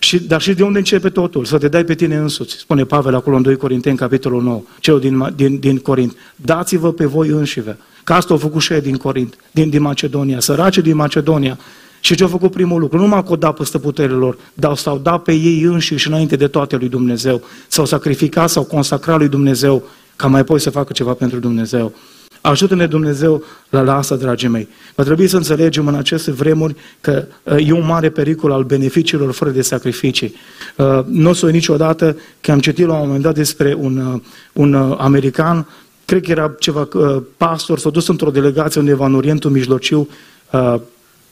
Și, 0.00 0.18
dar 0.18 0.40
și 0.40 0.54
de 0.54 0.62
unde 0.62 0.78
începe 0.78 1.08
totul? 1.10 1.44
Să 1.44 1.58
te 1.58 1.68
dai 1.68 1.84
pe 1.84 1.94
tine 1.94 2.16
însuți. 2.16 2.54
Spune 2.54 2.84
Pavel 2.84 3.14
acolo 3.14 3.36
în 3.36 3.42
2 3.42 3.56
Corinteni, 3.56 3.96
capitolul 3.96 4.42
9, 4.42 4.62
cel 4.80 5.00
din, 5.00 5.32
din, 5.36 5.58
din 5.58 5.78
Corint. 5.78 6.16
Dați-vă 6.36 6.92
pe 6.92 7.04
voi 7.04 7.28
înșive. 7.28 7.78
Că 8.04 8.12
asta 8.12 8.32
au 8.32 8.38
făcut 8.38 8.60
și 8.60 8.72
din 8.72 8.96
Corint, 8.96 9.36
din, 9.50 9.70
din 9.70 9.82
Macedonia, 9.82 10.40
sărace 10.40 10.80
din 10.80 10.96
Macedonia. 10.96 11.58
Și 12.04 12.14
ce 12.14 12.22
au 12.22 12.28
făcut 12.28 12.50
primul 12.50 12.80
lucru? 12.80 12.98
Nu 12.98 13.06
m-au 13.06 13.36
dat 13.36 13.56
peste 13.56 13.78
puterile 13.78 14.16
lor, 14.16 14.38
dar 14.54 14.76
s-au 14.76 14.98
dat 14.98 15.22
pe 15.22 15.32
ei 15.32 15.62
înșiși 15.62 16.08
înainte 16.08 16.36
de 16.36 16.46
toate 16.46 16.76
lui 16.76 16.88
Dumnezeu. 16.88 17.42
S-au 17.68 17.84
sacrificat, 17.84 18.48
s-au 18.48 18.64
consacrat 18.64 19.18
lui 19.18 19.28
Dumnezeu 19.28 19.82
ca 20.16 20.26
mai 20.26 20.40
apoi 20.40 20.60
să 20.60 20.70
facă 20.70 20.92
ceva 20.92 21.12
pentru 21.12 21.38
Dumnezeu. 21.38 21.92
Ajută-ne 22.40 22.86
Dumnezeu 22.86 23.42
la, 23.68 23.80
la 23.80 23.96
asta, 23.96 24.16
dragii 24.16 24.48
mei. 24.48 24.68
Va 24.94 25.02
trebui 25.02 25.26
să 25.26 25.36
înțelegem 25.36 25.86
în 25.86 25.94
aceste 25.94 26.30
vremuri 26.30 26.74
că 27.00 27.24
uh, 27.42 27.68
e 27.68 27.72
un 27.72 27.86
mare 27.86 28.10
pericol 28.10 28.52
al 28.52 28.62
beneficiilor 28.62 29.32
fără 29.32 29.50
de 29.50 29.62
sacrificii. 29.62 30.34
Uh, 30.76 31.00
nu 31.06 31.30
o 31.30 31.32
să 31.32 31.50
niciodată 31.50 32.16
că 32.40 32.52
am 32.52 32.60
citit 32.60 32.86
la 32.86 32.94
un 32.94 33.06
moment 33.06 33.22
dat 33.22 33.34
despre 33.34 33.76
un, 33.78 33.96
uh, 33.96 34.20
un 34.52 34.74
american, 34.98 35.66
cred 36.04 36.22
că 36.22 36.30
era 36.30 36.54
ceva 36.58 36.88
pastor, 37.36 37.78
s-a 37.78 37.90
dus 37.90 38.08
într-o 38.08 38.30
delegație 38.30 38.80
undeva 38.80 39.06
în 39.06 39.14
Orientul 39.14 39.50
Mijlociu, 39.50 40.08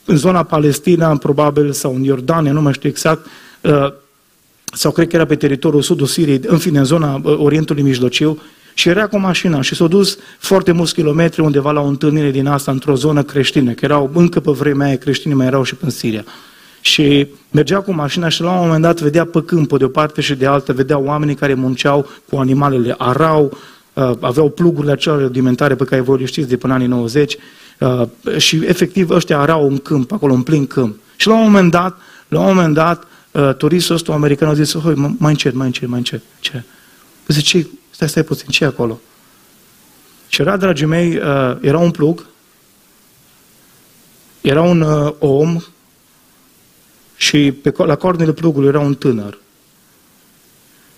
în 0.04 0.16
zona 0.16 0.42
Palestina, 0.42 1.16
probabil, 1.16 1.72
sau 1.72 1.94
în 1.94 2.02
Iordania, 2.02 2.52
nu 2.52 2.62
mai 2.62 2.72
știu 2.72 2.88
exact, 2.88 3.26
sau 4.72 4.90
cred 4.90 5.08
că 5.08 5.16
era 5.16 5.24
pe 5.24 5.36
teritoriul 5.36 5.82
sudul 5.82 6.06
Siriei, 6.06 6.40
în 6.46 6.58
fine, 6.58 6.78
în 6.78 6.84
zona 6.84 7.20
Orientului 7.24 7.82
Mijlociu, 7.82 8.42
și 8.74 8.88
era 8.88 9.06
cu 9.06 9.18
mașina 9.18 9.60
și 9.60 9.74
s-a 9.74 9.86
dus 9.86 10.18
foarte 10.38 10.72
mulți 10.72 10.94
kilometri 10.94 11.40
undeva 11.40 11.70
la 11.70 11.80
o 11.80 11.86
întâlnire 11.86 12.30
din 12.30 12.46
asta, 12.46 12.70
într-o 12.70 12.94
zonă 12.94 13.22
creștină, 13.22 13.72
că 13.72 13.84
erau 13.84 14.10
încă 14.14 14.40
pe 14.40 14.50
vremea 14.50 14.86
aia 14.86 14.96
creștini, 14.96 15.34
mai 15.34 15.46
erau 15.46 15.62
și 15.62 15.74
în 15.80 15.90
Siria. 15.90 16.24
Și 16.80 17.26
mergea 17.50 17.80
cu 17.80 17.92
mașina 17.92 18.28
și 18.28 18.42
la 18.42 18.50
un 18.50 18.64
moment 18.64 18.82
dat 18.82 19.00
vedea 19.00 19.24
pe 19.24 19.42
câmpul 19.42 19.78
de 19.78 19.84
o 19.84 19.88
parte 19.88 20.20
și 20.20 20.34
de 20.34 20.46
altă, 20.46 20.72
vedea 20.72 20.98
oamenii 20.98 21.34
care 21.34 21.54
munceau 21.54 22.08
cu 22.30 22.36
animalele, 22.36 22.94
arau, 22.98 23.58
uh, 23.92 24.10
aveau 24.20 24.50
plugurile 24.50 24.92
acelea 24.92 25.18
rudimentare 25.18 25.74
pe 25.74 25.84
care 25.84 26.00
voi 26.00 26.18
le 26.18 26.24
știți 26.24 26.48
de 26.48 26.56
până 26.56 26.72
anii 26.72 26.86
90 26.86 27.36
uh, 27.78 28.02
și 28.36 28.62
efectiv 28.66 29.10
ăștia 29.10 29.38
arau 29.38 29.68
în 29.68 29.78
câmp, 29.78 30.12
acolo 30.12 30.32
în 30.32 30.42
plin 30.42 30.66
câmp. 30.66 30.96
Și 31.16 31.26
la 31.26 31.34
un 31.34 31.42
moment 31.42 31.70
dat, 31.70 31.98
la 32.28 32.40
un 32.40 32.46
moment 32.46 32.74
dat, 32.74 33.04
uh, 33.30 33.54
turistul 33.54 33.94
ăsta 33.94 34.12
american 34.12 34.48
a 34.48 34.54
zis, 34.54 34.74
mai 34.94 35.30
încet, 35.30 35.54
mai 35.54 35.66
încet, 35.66 35.88
mai 35.88 35.98
încet. 35.98 36.22
Ce? 36.40 36.62
Păi 37.24 37.34
zice, 37.34 37.66
Stai, 38.02 38.08
stai 38.08 38.22
puțin, 38.22 38.48
ce 38.48 38.64
acolo? 38.64 39.00
Și 40.28 40.40
era, 40.40 40.56
dragii 40.56 40.86
mei, 40.86 41.16
uh, 41.16 41.56
era 41.60 41.78
un 41.78 41.90
plug, 41.90 42.26
era 44.40 44.62
un 44.62 44.80
uh, 44.80 45.14
om 45.18 45.60
și 47.16 47.52
pe, 47.52 47.72
la 47.76 47.96
cornele 47.96 48.32
plugului 48.32 48.68
era 48.68 48.80
un 48.80 48.94
tânăr. 48.94 49.38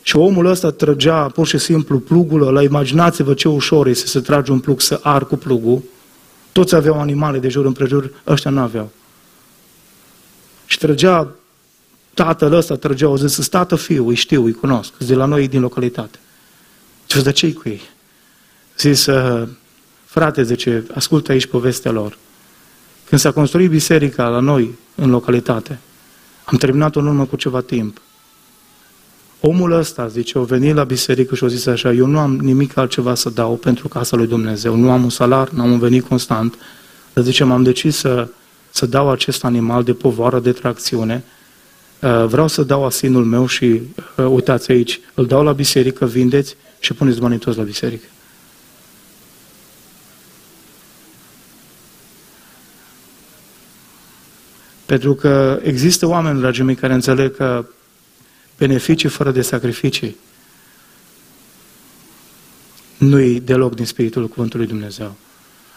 Și 0.02 0.16
omul 0.16 0.46
ăsta 0.46 0.70
trăgea 0.70 1.26
pur 1.26 1.46
și 1.46 1.58
simplu 1.58 1.98
plugul 1.98 2.46
ăla, 2.46 2.62
imaginați-vă 2.62 3.34
ce 3.34 3.48
ușor 3.48 3.86
este 3.86 4.06
să 4.06 4.10
se 4.10 4.20
trage 4.20 4.52
un 4.52 4.60
plug, 4.60 4.80
să 4.80 5.00
ar 5.02 5.26
cu 5.26 5.36
plugul. 5.36 5.82
Toți 6.54 6.74
aveau 6.74 7.00
animale 7.00 7.38
de 7.38 7.48
jur 7.48 7.64
împrejur, 7.64 8.10
ăștia 8.26 8.50
nu 8.50 8.60
aveau. 8.60 8.90
Și 10.66 10.78
trăgea, 10.78 11.28
tatăl 12.14 12.52
ăsta 12.52 12.76
trăgea, 12.76 13.08
o 13.08 13.16
zis, 13.16 13.48
tată 13.48 13.76
fiu, 13.76 14.06
îi 14.08 14.14
știu, 14.14 14.44
îi 14.44 14.52
cunosc, 14.52 14.96
de 14.98 15.14
la 15.14 15.24
noi 15.24 15.48
din 15.48 15.60
localitate. 15.60 16.18
Și 17.06 17.22
de 17.22 17.32
ce 17.32 17.52
cu 17.52 17.68
ei? 17.68 17.80
Zis, 18.78 19.06
uh, 19.06 19.48
frate, 20.04 20.42
zice, 20.42 20.86
ascultă 20.94 21.32
aici 21.32 21.46
povestea 21.46 21.90
lor. 21.90 22.18
Când 23.08 23.20
s-a 23.20 23.32
construit 23.32 23.70
biserica 23.70 24.28
la 24.28 24.40
noi, 24.40 24.78
în 24.94 25.10
localitate, 25.10 25.78
am 26.44 26.58
terminat-o 26.58 27.00
în 27.00 27.06
urmă 27.06 27.24
cu 27.24 27.36
ceva 27.36 27.60
timp. 27.60 28.00
Omul 29.46 29.72
ăsta, 29.72 30.06
zice, 30.06 30.38
a 30.38 30.40
venit 30.40 30.74
la 30.74 30.84
biserică 30.84 31.34
și 31.34 31.44
a 31.44 31.46
zis 31.46 31.66
așa, 31.66 31.92
eu 31.92 32.06
nu 32.06 32.18
am 32.18 32.36
nimic 32.36 32.76
altceva 32.76 33.14
să 33.14 33.30
dau 33.30 33.56
pentru 33.56 33.88
casa 33.88 34.16
lui 34.16 34.26
Dumnezeu, 34.26 34.74
nu 34.74 34.90
am 34.90 35.02
un 35.02 35.10
salar, 35.10 35.48
nu 35.48 35.62
am 35.62 35.72
un 35.72 35.78
venit 35.78 36.06
constant, 36.06 36.54
dar 37.12 37.24
zice, 37.24 37.44
m-am 37.44 37.62
decis 37.62 37.96
să, 37.96 38.28
să 38.70 38.86
dau 38.86 39.10
acest 39.10 39.44
animal 39.44 39.82
de 39.82 39.92
povară, 39.92 40.40
de 40.40 40.52
tracțiune, 40.52 41.24
uh, 42.00 42.24
vreau 42.26 42.48
să 42.48 42.62
dau 42.62 42.84
asinul 42.84 43.24
meu 43.24 43.46
și, 43.46 43.64
uh, 43.64 44.26
uitați 44.28 44.70
aici, 44.70 45.00
îl 45.14 45.26
dau 45.26 45.42
la 45.42 45.52
biserică, 45.52 46.06
vindeți 46.06 46.56
și 46.78 46.92
puneți 46.94 47.20
banii 47.20 47.38
toți 47.38 47.58
la 47.58 47.62
biserică. 47.62 48.06
Pentru 54.86 55.14
că 55.14 55.60
există 55.62 56.06
oameni, 56.06 56.40
dragii 56.40 56.64
mei, 56.64 56.74
care 56.74 56.92
înțeleg 56.92 57.36
că 57.36 57.64
beneficii 58.58 59.08
fără 59.08 59.30
de 59.30 59.42
sacrificii 59.42 60.16
nu 62.98 63.20
e 63.20 63.38
deloc 63.38 63.74
din 63.74 63.86
Spiritul 63.86 64.28
Cuvântului 64.28 64.66
Dumnezeu. 64.66 65.14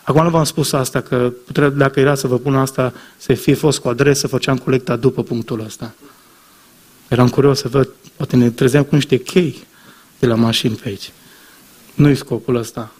Acum 0.04 0.24
nu 0.24 0.30
v-am 0.30 0.44
spus 0.44 0.72
asta, 0.72 1.02
că 1.02 1.34
dacă 1.76 2.00
era 2.00 2.16
să 2.16 2.28
vă 2.28 2.38
pun 2.38 2.56
asta, 2.56 2.94
să 3.18 3.34
fie 3.34 3.54
fost 3.54 3.80
cu 3.80 3.88
adresă, 3.88 4.28
făceam 4.28 4.58
colecta 4.58 4.96
după 4.96 5.24
punctul 5.24 5.60
ăsta. 5.60 5.94
Eram 7.08 7.30
curios 7.30 7.60
să 7.60 7.68
văd, 7.68 7.90
poate 8.16 8.36
ne 8.36 8.50
trezeam 8.50 8.84
cu 8.84 8.96
niște 8.96 9.18
chei 9.18 9.68
de 10.20 10.26
la 10.26 10.36
mașini 10.36 10.76
pe 10.76 10.88
aici. 10.88 11.12
Nu-i 11.94 12.16
scopul 12.16 12.56
ăsta. 12.56 12.92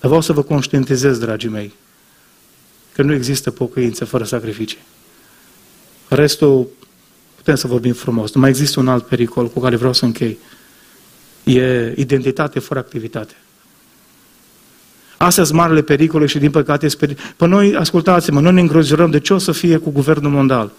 Dar 0.00 0.10
vreau 0.10 0.20
să 0.20 0.32
vă 0.32 0.42
conștientizez, 0.42 1.18
dragii 1.18 1.48
mei, 1.48 1.74
că 2.92 3.02
nu 3.02 3.12
există 3.12 3.50
pocăință 3.50 4.04
fără 4.04 4.24
sacrificii. 4.24 4.78
Restul, 6.08 6.68
putem 7.46 7.60
să 7.60 7.66
vorbim 7.66 7.92
frumos. 7.92 8.34
Nu 8.34 8.40
mai 8.40 8.50
există 8.50 8.80
un 8.80 8.88
alt 8.88 9.04
pericol 9.04 9.48
cu 9.48 9.60
care 9.60 9.76
vreau 9.76 9.92
să 9.92 10.04
închei. 10.04 10.38
E 11.44 11.92
identitate 11.96 12.58
fără 12.58 12.80
activitate. 12.80 13.34
Astea 15.16 15.44
sunt 15.44 15.58
marele 15.58 15.82
pericole 15.82 16.26
și 16.26 16.38
din 16.38 16.50
păcate 16.50 16.88
Pe 17.36 17.46
noi, 17.46 17.74
ascultați-mă, 17.74 18.40
noi 18.40 18.52
ne 18.52 18.60
îngrozurăm 18.60 19.10
de 19.10 19.20
ce 19.20 19.32
o 19.32 19.38
să 19.38 19.52
fie 19.52 19.76
cu 19.76 19.90
guvernul 19.90 20.30
mondial. 20.30 20.72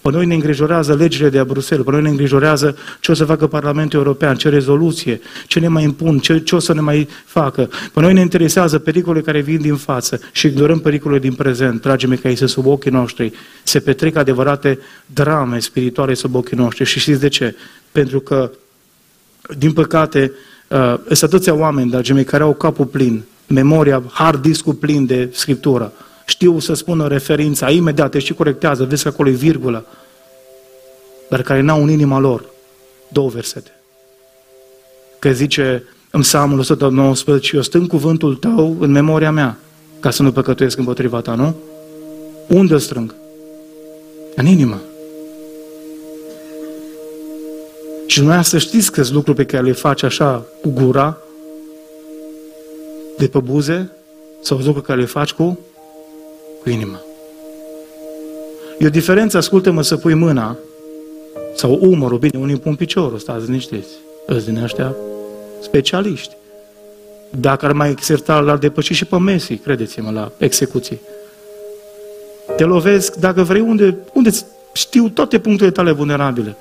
Pe 0.00 0.10
noi 0.10 0.26
ne 0.26 0.34
îngrijorează 0.34 0.94
legile 0.94 1.28
de 1.28 1.38
la 1.38 1.44
Bruxelles, 1.44 1.86
pe 1.86 1.90
noi 1.90 2.02
ne 2.02 2.08
îngrijorează 2.08 2.76
ce 3.00 3.10
o 3.10 3.14
să 3.14 3.24
facă 3.24 3.46
Parlamentul 3.46 3.98
European, 3.98 4.36
ce 4.36 4.48
rezoluție, 4.48 5.20
ce 5.46 5.58
ne 5.58 5.68
mai 5.68 5.82
impun, 5.82 6.18
ce, 6.18 6.38
ce 6.38 6.54
o 6.54 6.58
să 6.58 6.74
ne 6.74 6.80
mai 6.80 7.08
facă. 7.24 7.70
Pe 7.92 8.00
noi 8.00 8.12
ne 8.12 8.20
interesează 8.20 8.78
pericolele 8.78 9.24
care 9.24 9.40
vin 9.40 9.60
din 9.60 9.76
față 9.76 10.20
și 10.32 10.46
ignorăm 10.46 10.78
pericolele 10.78 11.20
din 11.20 11.32
prezent. 11.32 11.80
Dragii 11.80 12.08
mei, 12.08 12.18
că 12.18 12.46
sub 12.46 12.66
ochii 12.66 12.90
noștri 12.90 13.32
se 13.62 13.80
petrec 13.80 14.16
adevărate 14.16 14.78
drame 15.06 15.58
spirituale 15.58 16.14
sub 16.14 16.34
ochii 16.34 16.56
noștri. 16.56 16.84
Și 16.84 16.98
știți 16.98 17.20
de 17.20 17.28
ce? 17.28 17.56
Pentru 17.92 18.20
că, 18.20 18.50
din 19.58 19.72
păcate, 19.72 20.32
uh, 20.68 20.94
sunt 21.06 21.32
atâția 21.32 21.54
oameni, 21.54 21.90
dragii 21.90 22.14
mei, 22.14 22.24
care 22.24 22.42
au 22.42 22.54
capul 22.54 22.86
plin, 22.86 23.22
memoria, 23.46 24.02
hard 24.12 24.42
discul 24.42 24.74
plin 24.74 25.06
de 25.06 25.28
Scriptură 25.32 25.92
știu 26.30 26.58
să 26.58 26.74
spună 26.74 27.06
referința, 27.06 27.70
imediat 27.70 28.14
și 28.14 28.34
corectează, 28.34 28.84
vezi 28.84 29.02
că 29.02 29.08
acolo 29.08 29.28
e 29.28 29.32
virgulă, 29.32 29.86
dar 31.28 31.42
care 31.42 31.60
n-au 31.60 31.82
în 31.82 31.90
inima 31.90 32.18
lor 32.18 32.44
două 33.08 33.28
versete. 33.28 33.70
Că 35.18 35.30
zice 35.30 35.84
în 36.10 36.20
Psalmul 36.20 36.58
119, 36.58 37.56
eu 37.56 37.62
stâng 37.62 37.88
cuvântul 37.88 38.34
tău 38.36 38.76
în 38.78 38.90
memoria 38.90 39.30
mea, 39.30 39.58
ca 40.00 40.10
să 40.10 40.22
nu 40.22 40.32
păcătuiesc 40.32 40.78
împotriva 40.78 41.20
ta, 41.20 41.34
nu? 41.34 41.54
Unde 42.48 42.72
îl 42.72 42.78
strâng? 42.78 43.14
În 44.34 44.46
inimă. 44.46 44.80
Și 48.06 48.22
noi 48.22 48.44
să 48.44 48.58
știți 48.58 48.92
că 48.92 49.02
lucruri 49.10 49.36
pe 49.36 49.44
care 49.44 49.62
le 49.62 49.72
faci 49.72 50.02
așa 50.02 50.44
cu 50.62 50.68
gura, 50.68 51.18
de 53.18 53.26
pe 53.26 53.38
buze, 53.38 53.92
sau 54.42 54.56
lucruri 54.58 54.86
care 54.86 55.00
le 55.00 55.06
faci 55.06 55.32
cu 55.32 55.58
cu 56.62 56.68
inima. 56.68 57.00
E 58.78 58.86
o 58.86 58.90
diferență, 58.90 59.36
ascultă-mă, 59.36 59.82
să 59.82 59.96
pui 59.96 60.14
mâna 60.14 60.56
sau 61.54 61.78
umărul, 61.82 62.18
bine, 62.18 62.38
unii 62.38 62.56
pun 62.56 62.74
piciorul, 62.74 63.18
stați 63.18 63.44
liniștiți. 63.44 63.88
Îți 64.26 64.44
din 64.44 64.62
ăștia 64.62 64.94
specialiști. 65.62 66.36
Dacă 67.30 67.66
ar 67.66 67.72
mai 67.72 67.90
exerta, 67.90 68.40
l-ar 68.40 68.56
depăși 68.56 68.92
și 68.92 69.04
pe 69.04 69.18
Messi, 69.18 69.56
credeți-mă, 69.56 70.10
la 70.10 70.32
execuții. 70.38 71.00
Te 72.56 72.64
lovesc, 72.64 73.14
dacă 73.14 73.42
vrei, 73.42 73.60
unde, 73.60 73.96
unde 74.12 74.30
știu 74.72 75.08
toate 75.08 75.38
punctele 75.38 75.70
tale 75.70 75.92
vulnerabile. 75.92 76.56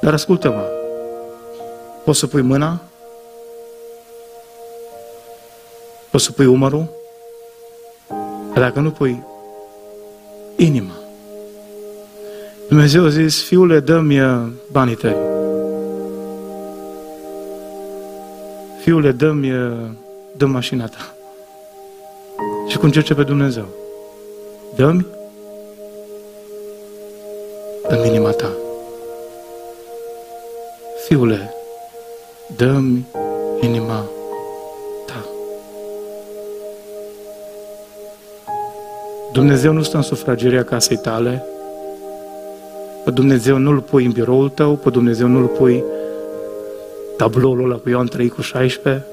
Dar 0.00 0.12
ascultă-mă, 0.12 0.66
poți 2.04 2.18
să 2.18 2.26
pui 2.26 2.42
mâna? 2.42 2.80
Poți 6.10 6.24
să 6.24 6.32
pui 6.32 6.46
umărul? 6.46 7.00
Dacă 8.54 8.80
nu 8.80 8.90
pui 8.90 9.22
inima. 10.56 10.92
Dumnezeu 12.68 13.04
a 13.04 13.08
zis, 13.08 13.42
fiule, 13.42 13.80
dă-mi 13.80 14.20
uh, 14.20 14.42
banii 14.70 14.94
tăi. 14.94 15.16
Fiule, 18.82 19.10
dă-mi, 19.10 19.52
uh, 19.52 19.72
dă 20.36 20.46
mașina 20.46 20.86
ta. 20.86 21.14
Și 22.68 22.78
cum 22.78 22.90
cerce 22.90 23.14
pe 23.14 23.22
Dumnezeu? 23.22 23.66
Dă-mi 24.76 25.06
dă 27.88 28.06
inima 28.06 28.30
ta. 28.30 28.50
Fiule, 31.06 31.54
dă-mi 32.56 33.06
inima 33.60 34.04
Dumnezeu 39.32 39.72
nu 39.72 39.82
stă 39.82 39.96
în 39.96 40.02
sufrageria 40.02 40.64
casei 40.64 40.96
tale, 40.96 41.44
pe 43.04 43.10
Dumnezeu 43.10 43.56
nu-L 43.56 43.80
pui 43.80 44.04
în 44.04 44.10
biroul 44.10 44.48
tău, 44.48 44.76
pe 44.76 44.90
Dumnezeu 44.90 45.26
nu-L 45.26 45.46
pui 45.46 45.84
tabloul 47.16 47.64
ăla 47.64 47.74
cu 47.74 47.88
Ioan 47.88 48.06
3 48.06 48.28
cu 48.28 48.40
16, 48.40 49.04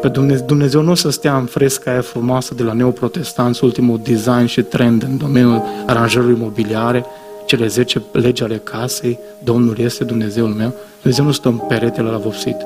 pe 0.00 0.08
Dumnezeu, 0.08 0.46
Dumnezeu 0.46 0.80
nu 0.80 0.90
o 0.90 0.94
să 0.94 1.10
stea 1.10 1.36
în 1.36 1.44
fresca 1.44 1.90
aia 1.90 2.00
frumoasă 2.00 2.54
de 2.54 2.62
la 2.62 2.72
neoprotestanți, 2.72 3.64
ultimul 3.64 4.00
design 4.02 4.44
și 4.44 4.62
trend 4.62 5.02
în 5.02 5.16
domeniul 5.18 5.62
aranjării 5.86 6.34
imobiliare, 6.34 7.04
cele 7.46 7.66
10 7.66 8.02
legi 8.12 8.42
ale 8.42 8.60
casei, 8.64 9.18
Domnul 9.44 9.78
este 9.78 10.04
Dumnezeul 10.04 10.48
meu. 10.48 10.74
Dumnezeu 11.00 11.24
nu 11.24 11.32
stă 11.32 11.48
în 11.48 11.56
peretele 11.56 12.10
la 12.10 12.16
vopsit. 12.16 12.56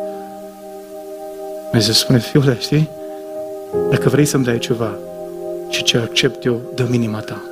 Dumnezeu 1.71 1.93
spune, 1.93 2.19
fiule, 2.19 2.57
știi? 2.61 2.89
Dacă 3.91 4.09
vrei 4.09 4.25
să-mi 4.25 4.45
dai 4.45 4.59
ceva, 4.59 4.95
și 5.77 5.83
ce 5.83 5.97
accept 5.97 6.45
eu, 6.45 6.61
dă 6.75 6.87
minima 6.91 7.19
ta. 7.19 7.43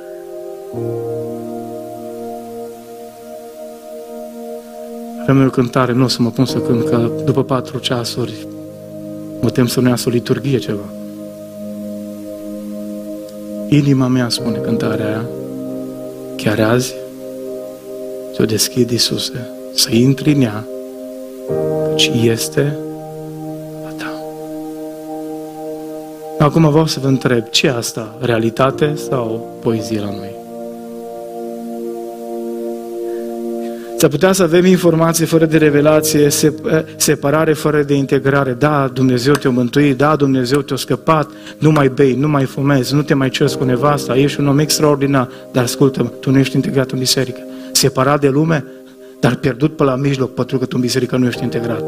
Avem 5.21 5.45
o 5.45 5.49
cântare, 5.49 5.91
nu 5.93 6.03
o 6.03 6.07
să 6.07 6.21
mă 6.21 6.29
pun 6.29 6.45
să 6.45 6.57
cânt, 6.59 6.83
că 6.83 7.09
după 7.25 7.43
patru 7.43 7.79
ceasuri 7.79 8.47
mă 9.41 9.49
tem 9.49 9.67
să 9.67 9.79
nu 9.79 9.89
iasă 9.89 10.09
o 10.09 10.11
liturghie 10.11 10.57
ceva. 10.57 10.89
Inima 13.69 14.07
mea, 14.07 14.29
spune 14.29 14.57
cântarea 14.57 15.05
aia, 15.05 15.25
chiar 16.35 16.59
azi, 16.59 16.93
ți-o 18.33 18.45
deschid, 18.45 18.91
Iisuse, 18.91 19.49
să 19.73 19.89
intri 19.91 20.31
în 20.31 20.41
ea, 20.41 20.65
căci 21.89 22.11
este 22.23 22.77
Acum 26.45 26.69
vreau 26.69 26.85
să 26.85 26.99
vă 26.99 27.07
întreb, 27.07 27.49
ce 27.49 27.69
asta? 27.69 28.15
Realitate 28.19 28.93
sau 29.09 29.57
poezie 29.61 29.99
la 29.99 30.05
noi? 30.05 30.35
S-ar 33.97 34.09
putea 34.09 34.31
să 34.31 34.43
avem 34.43 34.65
informații 34.65 35.25
fără 35.25 35.45
de 35.45 35.57
revelație, 35.57 36.27
separare 36.95 37.53
fără 37.53 37.83
de 37.83 37.93
integrare. 37.93 38.51
Da, 38.51 38.89
Dumnezeu 38.93 39.33
te-a 39.33 39.49
mântuit, 39.49 39.97
da, 39.97 40.15
Dumnezeu 40.15 40.61
te-a 40.61 40.75
scăpat, 40.75 41.29
nu 41.57 41.71
mai 41.71 41.87
bei, 41.87 42.13
nu 42.13 42.27
mai 42.27 42.43
fumezi, 42.43 42.93
nu 42.93 43.01
te 43.01 43.13
mai 43.13 43.29
cerți 43.29 43.57
cu 43.57 43.63
nevasta, 43.63 44.17
ești 44.17 44.39
un 44.39 44.47
om 44.47 44.59
extraordinar, 44.59 45.29
dar 45.51 45.63
ascultă-mă, 45.63 46.09
tu 46.09 46.31
nu 46.31 46.39
ești 46.39 46.55
integrat 46.55 46.91
în 46.91 46.99
biserică. 46.99 47.39
Separat 47.71 48.19
de 48.19 48.29
lume, 48.29 48.65
dar 49.19 49.35
pierdut 49.35 49.75
pe 49.75 49.83
la 49.83 49.95
mijloc, 49.95 50.33
pentru 50.33 50.57
că 50.57 50.65
tu 50.65 50.71
în 50.75 50.81
biserică 50.81 51.17
nu 51.17 51.25
ești 51.25 51.43
integrat 51.43 51.83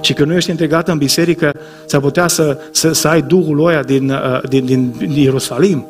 și 0.00 0.12
că 0.12 0.24
nu 0.24 0.34
ești 0.34 0.50
integrat 0.50 0.88
în 0.88 0.98
biserică, 0.98 1.52
s-ar 1.86 2.00
putea 2.00 2.28
să, 2.28 2.58
să, 2.70 2.92
să 2.92 3.08
ai 3.08 3.22
Duhul 3.22 3.66
ăia 3.66 3.82
din, 3.82 4.10
uh, 4.10 4.48
din, 4.48 4.64
din, 4.64 4.94
din 4.98 5.10
Ierusalim, 5.10 5.86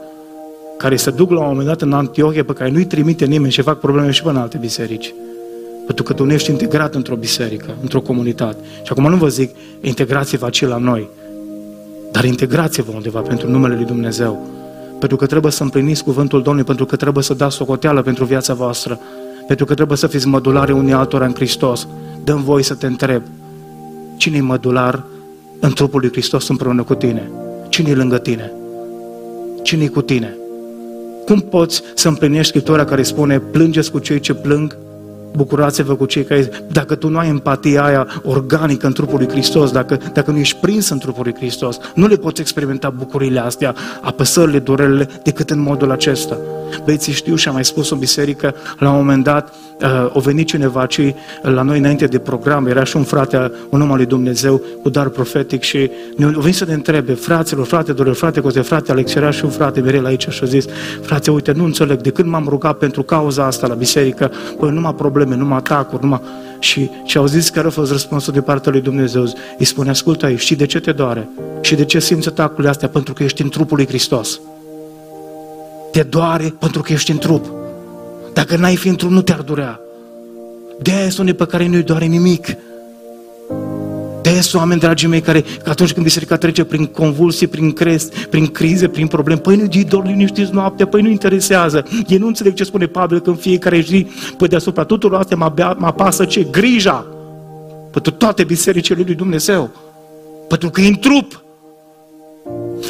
care 0.77 0.97
se 0.97 1.11
duc 1.11 1.31
la 1.31 1.41
un 1.41 1.47
moment 1.47 1.67
dat 1.67 1.83
în 1.83 1.93
Antiohia, 1.93 2.45
pe 2.45 2.53
care 2.53 2.71
nu-i 2.71 2.85
trimite 2.85 3.25
nimeni 3.25 3.53
și 3.53 3.63
fac 3.63 3.79
probleme 3.79 4.11
și 4.11 4.23
pe 4.23 4.29
în 4.29 4.37
alte 4.37 4.59
biserici. 4.61 5.15
Pentru 5.87 6.05
că 6.05 6.13
tu 6.13 6.25
nu 6.25 6.33
ești 6.33 6.51
integrat 6.51 6.95
într-o 6.95 7.15
biserică, 7.15 7.75
într-o 7.83 8.01
comunitate. 8.01 8.57
Și 8.83 8.93
acum 8.93 9.11
nu 9.11 9.17
vă 9.17 9.29
zic, 9.29 9.55
integrați-vă 9.81 10.49
la 10.61 10.77
noi, 10.77 11.09
dar 12.13 12.25
integrați-vă 12.25 12.93
undeva 12.95 13.21
pentru 13.21 13.51
numele 13.51 13.75
Lui 13.75 13.85
Dumnezeu. 13.85 14.47
Pentru 14.99 15.17
că 15.17 15.27
trebuie 15.27 15.53
să 15.53 15.63
împliniți 15.63 16.05
cuvântul 16.05 16.43
Domnului, 16.43 16.67
pentru 16.67 16.85
că 16.85 16.97
trebuie 16.97 17.25
să 17.25 17.35
dați 17.35 17.57
socoteală 17.57 18.03
pentru 18.03 18.25
viața 18.25 18.55
voastră, 18.55 19.01
pentru 19.47 19.65
că 19.65 19.75
trebuie 19.75 19.97
să 19.97 20.07
fiți 20.07 20.27
mădulare 20.27 20.73
unii 20.73 20.93
altora 20.93 21.25
în 21.25 21.35
Hristos. 21.35 21.89
Dăm 22.25 22.43
voi 22.43 22.63
să 22.63 22.75
te 22.75 22.87
întreb, 22.87 23.23
cine 24.21 24.37
e 24.37 24.41
mădular 24.41 25.05
în 25.61 25.73
trupul 25.73 26.01
lui 26.01 26.11
Hristos 26.11 26.49
împreună 26.49 26.83
cu 26.83 26.95
tine? 26.95 27.31
cine 27.69 27.91
e 27.91 27.95
lângă 27.95 28.19
tine? 28.19 28.53
cine 29.63 29.85
e 29.85 29.89
cu 29.89 30.03
tine? 30.03 30.37
Cum 31.27 31.41
poți 31.41 31.83
să 31.95 32.09
împlinești 32.09 32.47
Scriptura 32.47 32.85
care 32.85 33.03
spune 33.03 33.39
plângeți 33.39 33.91
cu 33.91 33.99
cei 33.99 34.21
ce 34.21 34.35
plâng, 34.35 34.77
bucurați-vă 35.33 35.95
cu 35.95 36.07
cei 36.07 36.25
care... 36.25 36.51
Dacă 36.73 36.95
tu 36.95 37.09
nu 37.09 37.19
ai 37.19 37.29
empatia 37.29 37.85
aia 37.85 38.07
organică 38.23 38.87
în 38.87 38.93
trupul 38.93 39.19
lui 39.19 39.29
Hristos, 39.29 39.71
dacă, 39.71 39.99
dacă 40.13 40.31
nu 40.31 40.39
ești 40.39 40.59
prins 40.61 40.89
în 40.89 40.99
trupul 40.99 41.23
lui 41.23 41.35
Hristos, 41.35 41.79
nu 41.95 42.07
le 42.07 42.17
poți 42.17 42.41
experimenta 42.41 42.91
bucurile 42.91 43.41
astea, 43.41 43.75
apăsările, 44.01 44.59
durelele, 44.59 45.09
decât 45.23 45.51
în 45.51 45.61
modul 45.61 45.91
acesta. 45.91 46.39
Băieții 46.85 47.13
știu 47.13 47.35
și 47.35 47.49
am 47.49 47.55
mai 47.55 47.65
spus 47.65 47.91
în 47.91 47.99
biserică, 47.99 48.55
la 48.79 48.91
un 48.91 48.97
moment 48.97 49.25
dat, 49.25 49.55
uh, 49.83 50.11
o 50.13 50.21
venit 50.21 50.47
cineva 50.47 50.87
ci 50.87 51.15
la 51.43 51.63
noi 51.63 51.79
înainte 51.79 52.07
de 52.07 52.19
program, 52.19 52.67
era 52.67 52.85
și 52.85 52.97
un 52.97 53.03
frate, 53.03 53.53
un 53.71 53.83
om 53.83 53.91
al 53.91 53.97
lui 53.97 54.07
Dumnezeu 54.07 54.63
cu 54.83 54.89
dar 54.89 55.09
profetic 55.09 55.63
și 55.63 55.91
ne 56.17 56.25
a 56.25 56.29
venit 56.29 56.55
să 56.55 56.65
ne 56.65 56.73
întrebe, 56.75 57.13
fraților, 57.13 57.67
frate 57.67 57.93
Dorel, 57.93 58.15
frate 58.15 58.41
Coze, 58.41 58.61
frate 58.61 58.91
Alex, 58.91 59.15
era 59.15 59.31
și 59.31 59.45
un 59.45 59.51
frate 59.51 59.81
Mirel 59.81 60.07
aici 60.07 60.29
și 60.29 60.41
a 60.43 60.47
zis, 60.47 60.65
frate, 61.03 61.31
uite, 61.31 61.53
nu 61.53 61.65
înțeleg, 61.65 62.01
de 62.01 62.11
când 62.11 62.29
m-am 62.29 62.47
rugat 62.49 62.79
pentru 62.79 63.03
cauza 63.03 63.45
asta 63.45 63.67
la 63.67 63.75
biserică, 63.75 64.31
păi 64.59 64.71
numai 64.71 64.95
probleme, 65.21 65.43
numai 65.43 65.59
atacuri, 65.59 66.03
numai... 66.03 66.21
Și, 66.59 66.91
și 67.05 67.17
au 67.17 67.27
zis 67.27 67.49
care 67.49 67.67
a 67.67 67.71
fost 67.71 67.91
răspunsul 67.91 68.33
de 68.33 68.41
partea 68.41 68.73
lui 68.73 68.81
Dumnezeu. 68.81 69.23
Îi 69.59 69.65
spune, 69.65 69.91
ascultă 69.91 70.27
aici, 70.27 70.41
și 70.41 70.55
de 70.55 70.67
ce 70.67 70.81
te 70.81 70.93
doare? 70.93 71.29
Și 71.61 71.75
de 71.75 71.85
ce 71.85 71.99
simți 71.99 72.29
atacurile 72.29 72.69
astea? 72.69 72.89
Pentru 72.89 73.15
că 73.15 73.23
ești 73.23 73.43
în 73.43 73.49
trupul 73.49 73.77
lui 73.77 73.87
Hristos. 73.87 74.41
Te 75.93 76.03
doare 76.03 76.55
pentru 76.59 76.83
că 76.83 76.93
ești 76.93 77.11
în 77.11 77.19
trup. 77.19 77.53
Dacă 78.33 78.57
n-ai 78.57 78.77
fi 78.77 78.89
în 78.89 78.97
trup, 78.97 79.11
nu 79.11 79.23
te-ar 79.23 79.41
durea. 79.41 79.81
De 80.83 80.91
aia 80.91 81.11
sunt 81.11 81.37
pe 81.37 81.47
care 81.47 81.69
nu-i 81.69 81.83
doare 81.83 82.05
nimic. 82.05 82.47
De 84.31 84.37
aia 84.37 84.45
Mai 84.45 84.51
sunt 84.51 84.63
oameni, 84.63 84.81
dragii 84.81 85.09
mei, 85.09 85.21
care 85.21 85.41
că 85.41 85.71
atunci 85.71 85.93
când 85.93 86.05
biserica 86.05 86.37
trece 86.37 86.65
prin 86.65 86.87
convulsii, 86.87 87.47
prin 87.47 87.73
crest, 87.73 88.15
prin 88.27 88.47
crize, 88.47 88.89
prin 88.89 89.07
probleme, 89.07 89.41
păi 89.41 89.57
nu 89.57 89.65
e 89.71 89.85
doar 89.89 90.07
liniștiți 90.07 90.53
noaptea, 90.53 90.87
păi 90.87 91.03
nu 91.03 91.09
interesează. 91.09 91.85
Ei 92.09 92.17
nu 92.17 92.27
înțeleg 92.27 92.55
ce 92.55 92.65
spune 92.65 92.87
Pavel 92.87 93.21
când 93.21 93.41
fiecare 93.41 93.81
zi, 93.81 94.07
păi 94.37 94.49
deasupra 94.49 94.85
tuturor 94.85 95.19
astea 95.19 95.37
mă, 95.37 95.75
mă 95.79 95.87
apasă 95.87 96.25
ce? 96.25 96.47
Grija 96.51 97.07
pentru 97.93 98.13
toate 98.13 98.45
bisericile 98.45 99.03
lui 99.07 99.15
Dumnezeu. 99.15 99.71
Pentru 100.49 100.71
că 100.71 100.81
e 100.81 100.87
în 100.87 100.99
trup. 100.99 101.43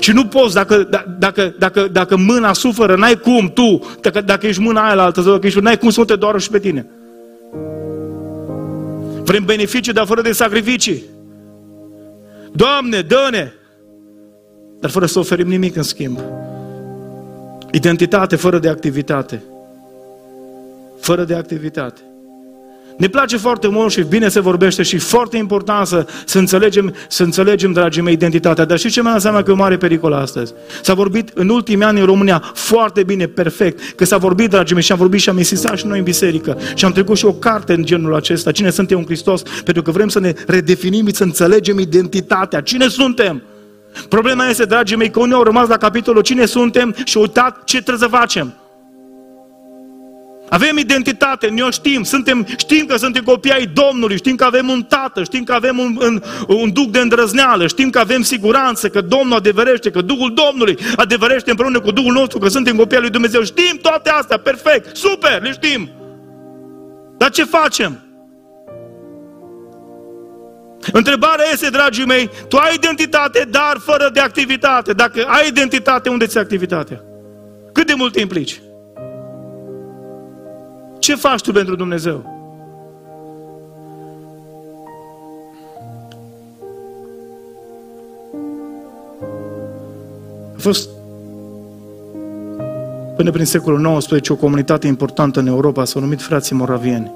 Și 0.00 0.12
nu 0.12 0.24
poți, 0.24 0.54
dacă, 0.54 0.86
da, 0.90 1.04
dacă, 1.18 1.54
dacă, 1.58 1.88
dacă 1.92 2.16
mâna 2.16 2.52
suferă, 2.52 2.96
n-ai 2.96 3.16
cum 3.16 3.50
tu, 3.54 3.80
dacă, 4.00 4.20
dacă 4.20 4.46
ești 4.46 4.62
mâna 4.62 4.84
aia 4.84 4.94
la 4.94 5.02
altă, 5.02 5.20
dacă 5.20 5.46
ești, 5.46 5.60
n-ai 5.60 5.78
cum 5.78 5.90
să 5.90 6.00
nu 6.00 6.06
te 6.06 6.16
doară 6.16 6.38
și 6.38 6.50
pe 6.50 6.58
tine. 6.58 6.86
Vrem 9.24 9.44
beneficii, 9.44 9.92
dar 9.92 10.06
fără 10.06 10.22
de 10.22 10.32
sacrificii. 10.32 11.18
Doamne, 12.52 13.00
dă-ne! 13.00 13.52
Dar 14.80 14.90
fără 14.90 15.06
să 15.06 15.18
oferim 15.18 15.48
nimic 15.48 15.76
în 15.76 15.82
schimb. 15.82 16.18
Identitate 17.72 18.36
fără 18.36 18.58
de 18.58 18.68
activitate. 18.68 19.42
Fără 21.00 21.24
de 21.24 21.34
activitate. 21.34 22.00
Ne 23.00 23.08
place 23.08 23.36
foarte 23.36 23.68
mult 23.68 23.92
și 23.92 24.02
bine 24.02 24.28
se 24.28 24.40
vorbește 24.40 24.82
și 24.82 24.98
foarte 24.98 25.36
important 25.36 25.86
să, 25.86 26.06
să, 26.24 26.38
înțelegem, 26.38 26.94
să 27.08 27.22
înțelegem, 27.22 27.72
dragii 27.72 28.02
mei, 28.02 28.12
identitatea. 28.12 28.64
Dar 28.64 28.78
știți 28.78 28.94
ce 28.94 29.02
mai 29.02 29.12
înseamnă 29.12 29.42
că 29.42 29.50
e 29.50 29.52
un 29.52 29.58
mare 29.58 29.76
pericol 29.76 30.12
astăzi? 30.12 30.52
S-a 30.82 30.94
vorbit 30.94 31.30
în 31.34 31.48
ultimii 31.48 31.84
ani 31.84 32.00
în 32.00 32.06
România 32.06 32.42
foarte 32.54 33.02
bine, 33.02 33.26
perfect, 33.26 33.96
că 33.96 34.04
s-a 34.04 34.16
vorbit, 34.16 34.50
dragii 34.50 34.74
mei, 34.74 34.82
și 34.82 34.92
am 34.92 34.98
vorbit 34.98 35.20
și 35.20 35.28
am 35.28 35.38
insistat 35.38 35.78
și 35.78 35.86
noi 35.86 35.98
în 35.98 36.04
biserică. 36.04 36.58
Și 36.74 36.84
am 36.84 36.92
trecut 36.92 37.16
și 37.16 37.24
o 37.24 37.32
carte 37.32 37.72
în 37.72 37.84
genul 37.84 38.14
acesta, 38.14 38.52
Cine 38.52 38.70
suntem 38.70 38.98
în 38.98 39.04
Hristos, 39.04 39.42
pentru 39.64 39.82
că 39.82 39.90
vrem 39.90 40.08
să 40.08 40.20
ne 40.20 40.32
redefinim, 40.46 41.08
să 41.08 41.22
înțelegem 41.22 41.78
identitatea. 41.78 42.60
Cine 42.60 42.88
suntem? 42.88 43.42
Problema 44.08 44.48
este, 44.48 44.64
dragii 44.64 44.96
mei, 44.96 45.10
că 45.10 45.20
unii 45.20 45.34
au 45.34 45.42
rămas 45.42 45.68
la 45.68 45.76
capitolul 45.76 46.22
cine 46.22 46.44
suntem 46.44 46.94
și 47.04 47.16
au 47.16 47.22
uitat 47.22 47.64
ce 47.64 47.82
trebuie 47.82 48.08
să 48.08 48.16
facem. 48.16 48.54
Avem 50.50 50.78
identitate, 50.78 51.48
noi 51.48 51.66
o 51.66 51.70
știm, 51.70 52.02
suntem, 52.02 52.46
știm 52.58 52.86
că 52.86 52.96
suntem 52.96 53.22
copii 53.22 53.52
ai 53.52 53.66
Domnului, 53.66 54.16
știm 54.16 54.36
că 54.36 54.44
avem 54.44 54.68
un 54.68 54.82
tată, 54.82 55.22
știm 55.22 55.44
că 55.44 55.52
avem 55.52 55.78
un, 55.78 55.98
un, 56.00 56.22
un 56.46 56.72
duc 56.72 56.90
de 56.90 56.98
îndrăzneală, 56.98 57.66
știm 57.66 57.90
că 57.90 57.98
avem 57.98 58.22
siguranță, 58.22 58.88
că 58.88 59.00
Domnul 59.00 59.36
adeverește, 59.36 59.90
că 59.90 60.00
Duhul 60.00 60.34
Domnului 60.34 60.78
adeverește 60.96 61.50
împreună 61.50 61.80
cu 61.80 61.90
Duhul 61.90 62.12
nostru, 62.12 62.38
că 62.38 62.48
suntem 62.48 62.76
copii 62.76 62.96
ai 62.96 63.02
lui 63.02 63.10
Dumnezeu. 63.10 63.42
Știm 63.42 63.78
toate 63.82 64.10
astea, 64.10 64.36
perfect, 64.38 64.96
super, 64.96 65.42
le 65.42 65.52
știm. 65.52 65.90
Dar 67.16 67.30
ce 67.30 67.44
facem? 67.44 67.98
Întrebarea 70.92 71.44
este, 71.52 71.70
dragii 71.70 72.06
mei, 72.06 72.30
tu 72.48 72.56
ai 72.56 72.74
identitate, 72.74 73.46
dar 73.50 73.76
fără 73.78 74.10
de 74.12 74.20
activitate. 74.20 74.92
Dacă 74.92 75.24
ai 75.26 75.48
identitate, 75.48 76.08
unde 76.08 76.26
ți 76.26 76.38
activitatea? 76.38 77.00
Cât 77.72 77.86
de 77.86 77.94
mult 77.94 78.12
te 78.12 78.20
implici? 78.20 78.60
Ce 81.10 81.16
faci 81.16 81.40
tu 81.40 81.52
pentru 81.52 81.76
Dumnezeu? 81.76 82.24
A 90.56 90.58
fost 90.58 90.88
până 93.16 93.30
prin 93.30 93.44
secolul 93.44 93.98
XIX 93.98 94.28
o 94.28 94.34
comunitate 94.34 94.86
importantă 94.86 95.40
în 95.40 95.46
Europa, 95.46 95.84
s-au 95.84 96.00
numit 96.00 96.22
frații 96.22 96.56
moravieni. 96.56 97.12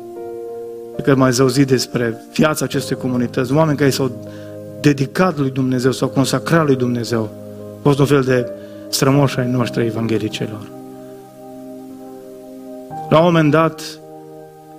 Pe 0.96 1.02
care 1.02 1.16
mai 1.16 1.30
auzit 1.40 1.66
despre 1.66 2.24
viața 2.32 2.64
acestei 2.64 2.96
comunități, 2.96 3.52
oameni 3.52 3.78
care 3.78 3.90
s-au 3.90 4.10
dedicat 4.80 5.38
lui 5.38 5.50
Dumnezeu, 5.50 5.92
s-au 5.92 6.08
consacrat 6.08 6.66
lui 6.66 6.76
Dumnezeu. 6.76 7.30
A 7.78 7.82
fost 7.82 7.98
un 7.98 8.06
fel 8.06 8.22
de 8.22 8.50
strămoși 8.88 9.38
ai 9.38 9.50
noștri 9.50 9.86
evanghelicelor. 9.86 10.82
La 13.14 13.20
un 13.20 13.26
moment 13.26 13.50
dat, 13.50 13.82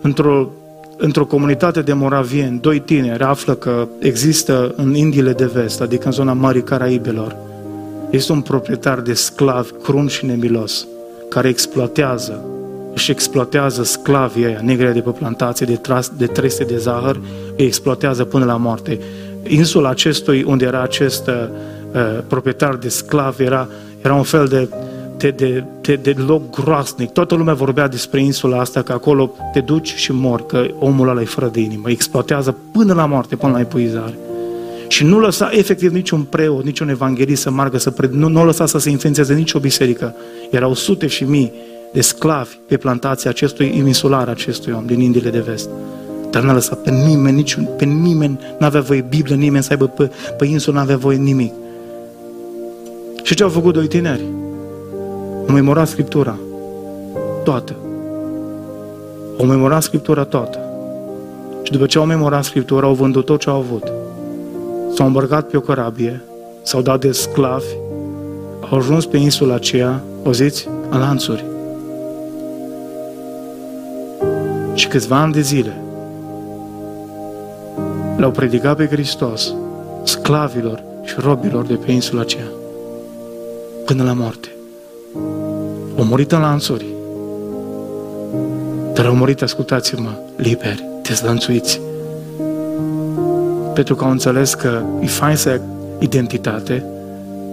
într-o, 0.02 0.50
într-o 0.98 1.26
comunitate 1.26 1.82
de 1.82 1.94
moravieni, 1.94 2.60
doi 2.60 2.80
tineri 2.80 3.24
află 3.24 3.54
că 3.54 3.88
există 4.00 4.74
în 4.76 4.96
Indiile 4.96 5.34
de 5.34 5.46
Vest, 5.46 5.82
adică 5.82 6.06
în 6.06 6.12
zona 6.12 6.34
Mării 6.34 6.64
Caraibelor, 6.64 7.36
este 8.10 8.32
un 8.32 8.42
proprietar 8.42 9.00
de 9.00 9.14
sclavi 9.14 9.72
crun 9.84 10.08
și 10.08 10.26
nemilos, 10.26 10.88
care 11.30 11.48
exploatează, 11.48 12.44
își 12.94 13.12
exploatează 13.12 13.84
sclavii 13.84 14.46
aia, 14.46 14.60
negre 14.64 14.92
de 14.92 15.02
pe 15.02 15.10
plantație, 15.10 15.66
de, 15.66 15.76
tras, 15.76 16.12
de 16.18 16.26
treste 16.26 16.64
de 16.64 16.78
zahăr, 16.78 17.22
îi 17.58 17.66
exploatează 17.66 18.24
până 18.24 18.46
la 18.46 18.58
moarte. 18.58 19.00
Insula 19.48 19.90
acestui, 19.90 20.44
unde 20.44 20.66
era 20.66 20.82
acest 20.82 21.28
uh, 21.28 21.34
uh 21.94 22.20
proprietar 22.28 22.76
de 22.76 22.90
sclavi, 22.90 23.44
era, 23.44 23.68
era 24.02 24.14
un 24.14 24.24
fel 24.24 24.46
de 24.48 24.70
de, 25.18 25.30
de, 25.30 25.64
de, 25.82 25.96
de 25.96 26.16
loc 26.28 26.50
groasnic. 26.50 27.10
Toată 27.10 27.36
lumea 27.36 27.54
vorbea 27.54 27.88
despre 27.88 28.22
insula 28.22 28.60
asta, 28.60 28.82
că 28.82 28.92
acolo 28.92 29.32
te 29.54 29.60
duci 29.60 29.94
și 29.94 30.12
mor, 30.12 30.46
că 30.46 30.66
omul 30.80 31.10
ăla 31.10 31.22
e 31.22 31.26
fără 31.26 31.50
de 31.54 31.60
inimă, 31.60 31.90
exploatează 31.90 32.56
până 32.72 32.94
la 32.94 33.06
moarte, 33.06 33.36
până 33.36 33.52
la 33.52 33.60
epuizare. 33.60 34.18
Și 34.88 35.04
nu 35.04 35.20
lăsa 35.20 35.50
efectiv 35.52 35.94
niciun 35.94 36.22
preot, 36.22 36.64
niciun 36.64 36.90
evanghelist 36.90 37.42
să 37.42 37.50
margă, 37.50 37.78
să 37.78 37.92
pred... 37.92 38.12
nu, 38.12 38.28
nu 38.28 38.46
lăsa 38.46 38.66
să 38.66 38.78
se 38.78 38.90
influențeze 38.90 39.34
nicio 39.34 39.60
biserică. 39.60 40.16
Erau 40.52 40.74
sute 40.74 41.08
și 41.08 41.24
mii 41.24 41.52
de 41.94 42.02
sclavi 42.02 42.58
pe 42.68 42.78
plantația 42.78 43.30
acestui 43.30 43.74
insular, 43.78 44.28
acestui 44.28 44.74
om 44.74 44.86
din 44.86 45.00
Indiile 45.00 45.30
de 45.30 45.40
Vest. 45.40 45.70
Dar 46.32 46.44
n-a 46.44 46.54
lăsat 46.54 46.82
pe 46.82 46.92
nimeni, 46.92 47.36
niciun, 47.36 47.68
pe 47.78 47.86
nimeni, 47.86 48.40
n-avea 48.60 48.82
voie 48.82 49.06
Biblie, 49.10 49.36
nimeni 49.36 49.64
să 49.64 49.72
aibă 49.72 49.88
pe, 49.88 50.12
pe 50.38 50.46
insulă, 50.46 50.78
n-avea 50.78 50.98
voie 50.98 51.18
nimic. 51.18 51.54
Și 53.24 53.36
ce 53.36 53.44
au 53.44 53.50
făcut 53.50 53.74
doi 53.74 53.88
tineri? 53.88 54.22
Au 55.48 55.54
memorat 55.54 55.88
Scriptura. 55.88 56.38
Toată. 57.44 57.76
Au 59.40 59.46
memorat 59.46 59.84
Scriptura 59.84 60.24
toată. 60.24 60.60
Și 61.64 61.72
după 61.72 61.86
ce 61.86 61.98
au 61.98 62.06
memorat 62.06 62.44
Scriptura, 62.44 62.88
au 62.88 62.94
vândut 62.94 63.26
tot 63.26 63.40
ce 63.40 63.50
au 63.50 63.56
avut. 63.56 63.92
S-au 64.94 65.06
îmbărcat 65.06 65.48
pe 65.48 65.58
o 65.58 65.62
corabie, 65.62 66.22
s-au 66.64 66.82
dat 66.82 67.00
de 67.00 67.12
sclavi, 67.12 67.66
au 68.70 68.78
ajuns 68.78 69.06
pe 69.06 69.18
insula 69.18 69.54
aceea, 69.54 70.04
ziți, 70.32 70.68
în 70.90 71.00
lanțuri. 71.00 71.46
Și 74.74 74.88
câțiva 74.88 75.22
ani 75.22 75.34
de 75.34 75.42
zile 75.42 75.82
l-au 78.18 78.32
predicat 78.32 78.76
pe 78.76 78.88
Hristos 78.88 79.54
sclavilor 80.04 80.84
și 81.04 81.16
robilor 81.20 81.66
de 81.66 81.74
pe 81.74 81.92
insula 81.92 82.22
aceea 82.22 82.48
până 83.86 84.04
la 84.04 84.14
moarte. 84.14 84.55
Au 85.98 86.04
murit 86.04 86.32
în 86.32 86.40
lanțuri. 86.40 86.86
Dar 88.94 89.06
au 89.06 89.16
murit, 89.16 89.42
ascultați-mă, 89.42 90.10
liberi, 90.36 90.84
dezlănțuiți. 91.02 91.82
Pentru 93.74 93.96
că 93.96 94.04
au 94.04 94.10
înțeles 94.12 94.54
că 94.54 94.82
e 95.02 95.06
fain 95.06 95.36
să 95.36 95.50
ai 95.50 95.62
identitate, 96.00 96.86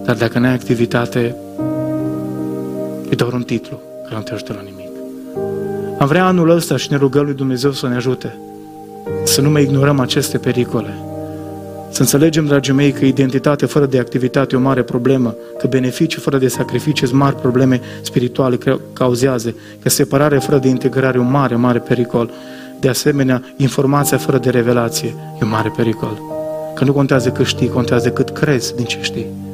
dar 0.04 0.16
dacă 0.16 0.38
nu 0.38 0.46
ai 0.46 0.52
activitate, 0.52 1.36
e 3.08 3.14
doar 3.14 3.32
un 3.32 3.42
titlu, 3.42 3.80
că 4.08 4.14
nu 4.14 4.20
te 4.20 4.32
ajută 4.32 4.52
la 4.52 4.60
nimic. 4.60 4.90
Am 5.98 6.06
vrea 6.06 6.26
anul 6.26 6.50
ăsta 6.50 6.76
și 6.76 6.90
ne 6.90 6.96
rugăm 6.96 7.24
lui 7.24 7.34
Dumnezeu 7.34 7.72
să 7.72 7.88
ne 7.88 7.94
ajute 7.94 8.36
să 9.24 9.40
nu 9.40 9.50
mai 9.50 9.62
ignorăm 9.62 10.00
aceste 10.00 10.38
pericole 10.38 10.94
să 11.92 12.00
înțelegem, 12.00 12.46
dragii 12.46 12.72
mei, 12.72 12.92
că 12.92 13.04
identitate 13.04 13.66
fără 13.66 13.86
de 13.86 13.98
activitate 13.98 14.54
e 14.54 14.58
o 14.58 14.60
mare 14.60 14.82
problemă, 14.82 15.34
că 15.58 15.66
beneficii 15.66 16.20
fără 16.20 16.38
de 16.38 16.48
sacrificii 16.48 17.06
sunt 17.06 17.18
mari 17.18 17.36
probleme 17.36 17.80
spirituale 18.02 18.56
că 18.56 18.78
cauzează, 18.92 19.54
că 19.82 19.88
separare 19.88 20.38
fără 20.38 20.58
de 20.58 20.68
integrare 20.68 21.18
e 21.18 21.20
un 21.20 21.30
mare, 21.30 21.54
mare 21.54 21.78
pericol. 21.78 22.30
De 22.80 22.88
asemenea, 22.88 23.42
informația 23.56 24.16
fără 24.16 24.38
de 24.38 24.50
revelație 24.50 25.08
e 25.40 25.44
un 25.44 25.50
mare 25.50 25.72
pericol. 25.76 26.18
Că 26.74 26.84
nu 26.84 26.92
contează 26.92 27.30
cât 27.30 27.46
știi, 27.46 27.68
contează 27.68 28.10
cât 28.10 28.30
crezi 28.30 28.74
din 28.74 28.84
ce 28.84 28.98
știi. 29.00 29.51